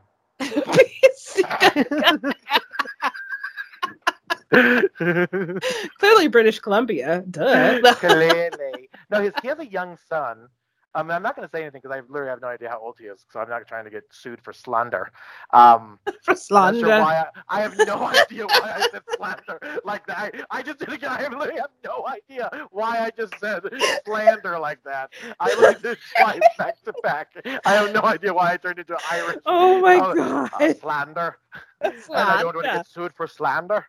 [5.98, 7.24] Clearly British Columbia.
[7.30, 7.80] Duh.
[7.94, 8.88] Clearly.
[9.10, 10.48] No, he has a young son.
[10.96, 12.96] Um, I'm not going to say anything because I literally have no idea how old
[12.98, 15.10] he is, so I'm not trying to get sued for slander.
[15.52, 16.80] Um, For slander.
[16.80, 20.34] sure I, I have no idea why I said slander like that.
[20.50, 21.10] I, I just did again.
[21.10, 23.62] I literally have no idea why I just said
[24.06, 25.10] slander like that.
[25.40, 27.32] I like did twice back to back.
[27.64, 29.38] I have no idea why I turned into Irish.
[29.44, 30.50] Oh my uh, god.
[30.62, 31.38] uh, slander.
[31.80, 33.86] And I don't want to get sued for slander.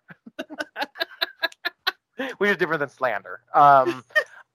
[2.38, 3.42] Which is different than slander.
[3.54, 4.04] Um,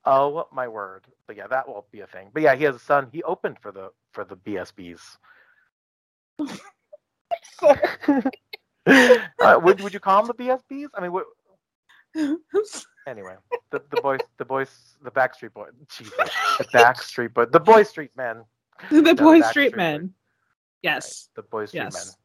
[0.05, 1.05] oh my word!
[1.31, 2.31] But yeah, that will be a thing.
[2.33, 3.07] But yeah, he has a son.
[3.13, 5.01] He opened for the for the BSBs.
[9.41, 10.89] uh, would would you call them the BSBs?
[10.93, 11.27] I mean, what,
[13.07, 13.37] anyway,
[13.71, 16.13] the the boys, the boys, the Backstreet Boys, Jesus,
[16.59, 18.43] the Backstreet Boys, the Boy Street Men,
[18.91, 19.77] the Boy Street Boys.
[19.77, 20.13] Men.
[20.83, 21.29] Yes.
[21.37, 22.17] the Boy Street Yes.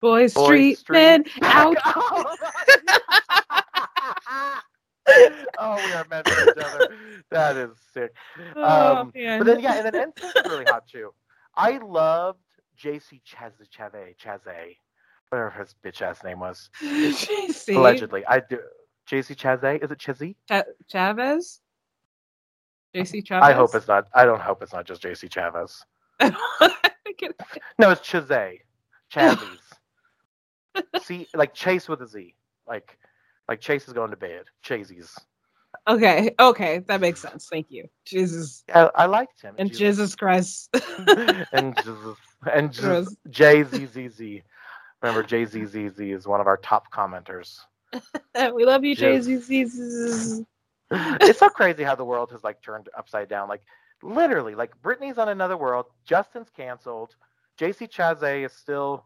[0.00, 1.42] Boy Boy Street Street Men Men.
[1.50, 1.76] out.
[5.58, 6.88] Oh, we are meant for each other.
[7.30, 8.12] That is sick.
[8.56, 9.12] Oh, Um.
[9.14, 11.12] But then, yeah, and then NSYNC is really hot too.
[11.54, 12.38] I loved
[12.82, 14.76] JC Chaz Chave Chaze,
[15.28, 16.70] whatever his bitch ass name was.
[16.82, 18.60] JC Allegedly, I do.
[19.08, 20.36] JC Chaze, is it Chizzy?
[20.48, 21.60] Cha- Chavez.
[22.94, 23.48] JC Chavez.
[23.48, 24.06] I hope it's not.
[24.14, 25.84] I don't hope it's not just JC Chavez.
[27.78, 28.60] No, it's Chaze.
[29.12, 29.58] Chazzies.
[31.02, 32.34] See, like Chase with a Z.
[32.68, 32.98] Like,
[33.50, 34.44] like Chase is going to bed.
[34.64, 35.18] Chaseys.
[35.88, 36.32] okay.
[36.38, 36.78] Okay.
[36.86, 37.48] That makes sense.
[37.50, 37.88] Thank you.
[38.06, 38.64] Jesus.
[38.72, 39.56] I, I liked him.
[39.58, 39.80] And Jesus.
[39.80, 40.70] Jesus Christ.
[41.52, 42.16] and Jesus,
[42.54, 42.72] and.
[42.72, 44.42] Jesus, JZZZ.
[45.02, 47.58] Remember, JZZZ is one of our top commenters.
[48.54, 49.26] we love you, Jizz.
[49.48, 50.46] JC.
[51.20, 53.48] it's so crazy how the world has like turned upside down.
[53.48, 53.62] Like
[54.00, 55.86] literally, like Britney's on another world.
[56.04, 57.16] Justin's canceled.
[57.58, 59.04] JC Chasez is still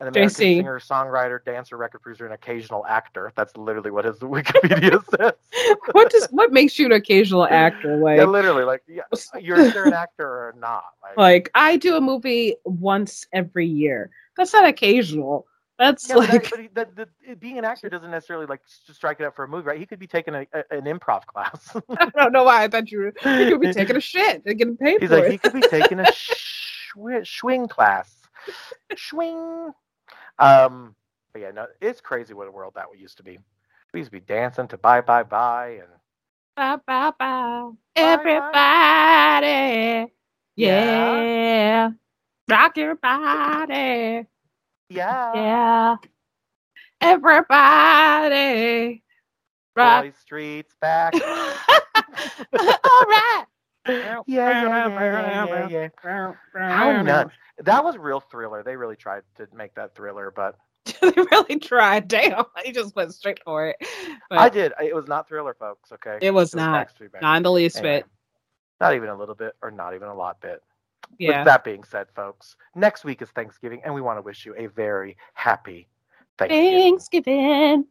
[0.00, 0.34] an American JC.
[0.58, 3.32] singer, songwriter, dancer, record producer, and occasional actor.
[3.36, 5.32] That's literally what his Wikipedia says.
[5.92, 7.96] what does what makes you an occasional actor?
[7.96, 10.84] Like, yeah, literally, like yeah, uh, you're either an actor or not.
[11.02, 14.10] Like, like I do a movie once every year.
[14.36, 15.46] That's not occasional.
[15.80, 18.60] That's Yeah, but, like that, but he, that, the, being an actor doesn't necessarily like
[18.66, 19.78] strike it up for a movie, right?
[19.78, 21.76] He could be taking a, a, an improv class.
[21.90, 23.06] I don't know why I thought you were
[23.38, 25.30] you could be taking a shit and getting paid He's for like, it.
[25.32, 28.12] he could be taking a shwi- swing class.
[28.96, 29.70] Swing.
[30.38, 30.94] Um,
[31.32, 33.38] but yeah, no, it's crazy what a world that would used to be.
[33.92, 35.88] We used to be dancing to Bye Bye Bye and
[36.56, 37.12] Bye Bye.
[37.96, 40.12] Bye, Everybody.
[40.56, 40.56] Yeah.
[40.56, 41.90] Yeah.
[42.48, 44.26] Rock your body.
[44.88, 45.96] yeah, Yeah.
[47.00, 49.02] Everybody.
[49.76, 50.04] Rock.
[50.04, 51.14] Boy Street's back.
[51.22, 53.44] All right.
[53.88, 56.32] Yeah, yeah, yeah, yeah, yeah, yeah.
[56.54, 57.34] How nuts.
[57.58, 58.62] That was real thriller.
[58.62, 60.56] They really tried to make that thriller, but
[61.00, 62.08] they really tried.
[62.08, 62.44] Damn.
[62.64, 63.76] He just went straight for it.
[64.28, 64.72] But I did.
[64.82, 65.92] It was not thriller, folks.
[65.92, 66.88] Okay, It was not.
[66.88, 67.22] Backstreet Band.
[67.22, 68.06] not in the least Anyway, bit.
[68.80, 70.62] Not even a little bit, or not even a lot bit.
[71.18, 71.38] Yeah.
[71.38, 74.54] With that being said, folks, next week is Thanksgiving, and we want to wish you
[74.56, 75.88] a very happy
[76.36, 76.98] Thanksgiving.
[76.98, 77.86] Thanksgiving.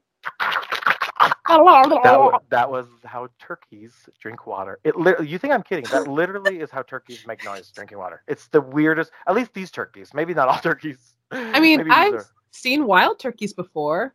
[1.48, 4.80] That was, that was how turkeys drink water.
[4.84, 5.86] It lit- you think I'm kidding?
[5.92, 8.24] That literally is how turkeys make noise drinking water.
[8.28, 9.12] It's the weirdest.
[9.28, 10.14] At least these turkeys.
[10.14, 11.16] Maybe not all turkeys.
[11.32, 14.14] I mean, I've are- seen wild turkeys before.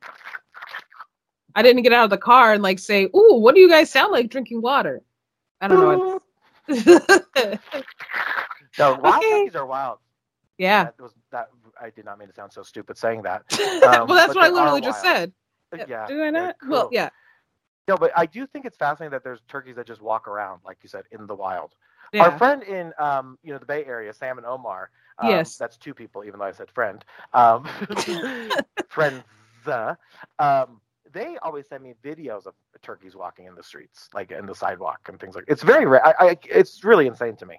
[1.54, 3.90] I didn't get out of the car and like say, "Ooh, what do you guys
[3.90, 5.02] sound like drinking water?"
[5.60, 6.20] I don't know.
[8.78, 9.30] no, wild Okay.
[9.30, 9.98] turkeys are wild.
[10.58, 10.84] yeah.
[10.84, 11.48] That was that.
[11.80, 13.42] I did not mean to sound so stupid saying that.
[13.82, 15.32] Um, well, that's what I literally just wild.
[15.74, 15.86] said.
[15.88, 16.06] Yeah.
[16.06, 16.56] Do I they're not?
[16.68, 17.08] Well, yeah.
[17.88, 20.78] No, but I do think it's fascinating that there's turkeys that just walk around, like
[20.82, 21.74] you said, in the wild.
[22.12, 22.24] Yeah.
[22.24, 24.90] Our friend in um, you know, the Bay Area, Sam and Omar.
[25.18, 25.56] Um, Yes.
[25.56, 27.04] That's two people, even though I said friend.
[27.32, 27.68] Um,
[28.88, 29.24] friends.
[29.66, 30.80] Um,
[31.12, 35.00] they always send me videos of turkeys walking in the streets, like in the sidewalk
[35.08, 35.44] and things like.
[35.48, 36.06] It's very rare.
[36.06, 37.56] I, I, it's really insane to me.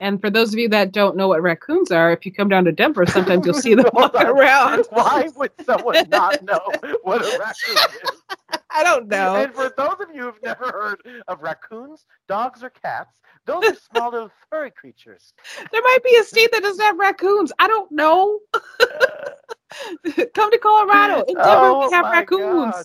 [0.00, 2.64] And for those of you that don't know what raccoons are, if you come down
[2.64, 4.86] to Denver, sometimes you'll see them walking around.
[4.90, 6.60] Why would someone not know
[7.02, 8.36] what a raccoon is?
[8.74, 9.36] I don't know.
[9.36, 13.74] And for those of you who've never heard of raccoons, dogs, or cats, those are
[13.74, 15.32] small little furry creatures.
[15.70, 17.52] There might be a state that doesn't have raccoons.
[17.58, 18.40] I don't know.
[20.34, 21.24] Come to Colorado.
[21.28, 22.40] In Denver, oh we have raccoons.
[22.40, 22.84] God.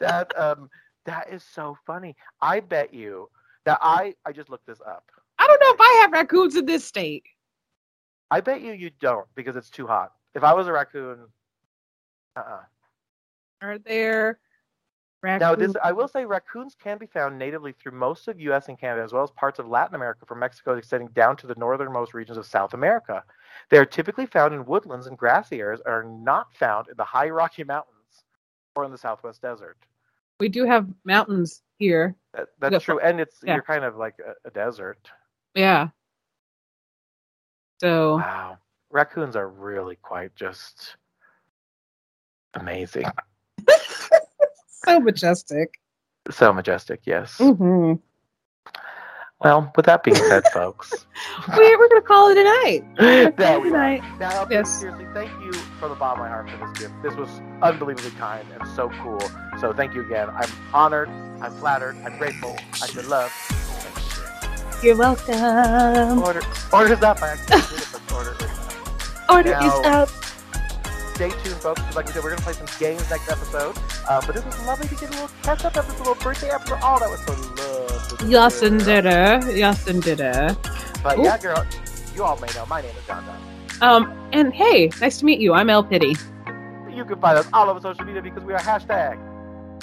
[0.00, 0.70] That um,
[1.06, 2.16] that is so funny.
[2.40, 3.28] I bet you
[3.64, 5.10] that I I just looked this up.
[5.38, 7.24] I don't know if I have raccoons in this state.
[8.30, 10.12] I bet you you don't because it's too hot.
[10.34, 11.18] If I was a raccoon,
[12.36, 12.62] uh-uh.
[13.62, 14.38] Are there
[15.24, 15.40] raccoons?
[15.40, 18.68] Now, this I will say raccoons can be found natively through most of U.S.
[18.68, 21.54] and Canada, as well as parts of Latin America, from Mexico extending down to the
[21.56, 23.24] northernmost regions of South America.
[23.70, 27.04] They are typically found in woodlands and grassy areas, and are not found in the
[27.04, 28.24] high Rocky Mountains
[28.76, 29.78] or in the Southwest Desert.
[30.40, 32.16] we do have mountains here.
[32.34, 33.54] That, that's Yeah, true, and it's yeah.
[33.54, 35.10] you're kind of like a, a desert.
[35.54, 35.88] Yeah.
[37.80, 38.58] So Wow,
[38.90, 40.96] raccoons are really quite just
[42.54, 43.06] amazing.
[44.84, 45.74] so majestic.
[46.30, 47.36] So majestic, yes.
[47.38, 47.94] Mm-hmm.
[49.40, 51.06] Well, with that being said, folks,
[51.54, 52.84] We're, we're gonna call it a night.
[53.36, 54.02] there we Good night.
[54.18, 54.80] Now, Yes.
[54.80, 56.94] seriously, thank you from the bottom of my heart for this gift.
[57.02, 57.28] This was
[57.60, 59.20] unbelievably kind and so cool.
[59.60, 60.30] So thank you again.
[60.30, 61.08] I'm honored.
[61.42, 61.96] I'm flattered.
[62.06, 62.56] I'm grateful.
[62.82, 63.30] I should love.
[64.82, 66.22] You're welcome.
[66.22, 67.22] Order, orders up.
[67.22, 69.30] I actually did it, but order is up.
[69.30, 70.08] Order Now- is up.
[71.14, 71.82] Stay tuned, folks.
[71.94, 73.76] Like we said, we're gonna play some games next episode.
[74.08, 76.50] Um, but this was lovely to get a little catch up after a little birthday
[76.50, 78.30] After all, that was so lovely.
[78.30, 79.04] Yes, indeed.
[79.56, 80.18] Yes, indeed.
[81.02, 81.22] But Ooh.
[81.24, 81.64] yeah, girl,
[82.14, 83.24] you all may know my name is John.
[83.80, 85.52] Um, and hey, nice to meet you.
[85.54, 86.14] I'm El Pity.
[86.94, 89.18] You can find us all over social media because we are hashtag.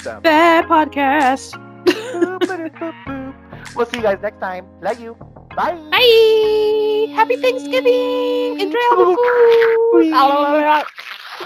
[0.04, 1.58] the Bad podcast.
[3.76, 4.66] We'll see you guys next time.
[4.82, 5.16] Love you.
[5.56, 5.76] Bye.
[5.92, 7.14] Bye.
[7.16, 8.60] Happy Thanksgiving.
[8.60, 9.18] Enjoy all the
[9.92, 10.86] food.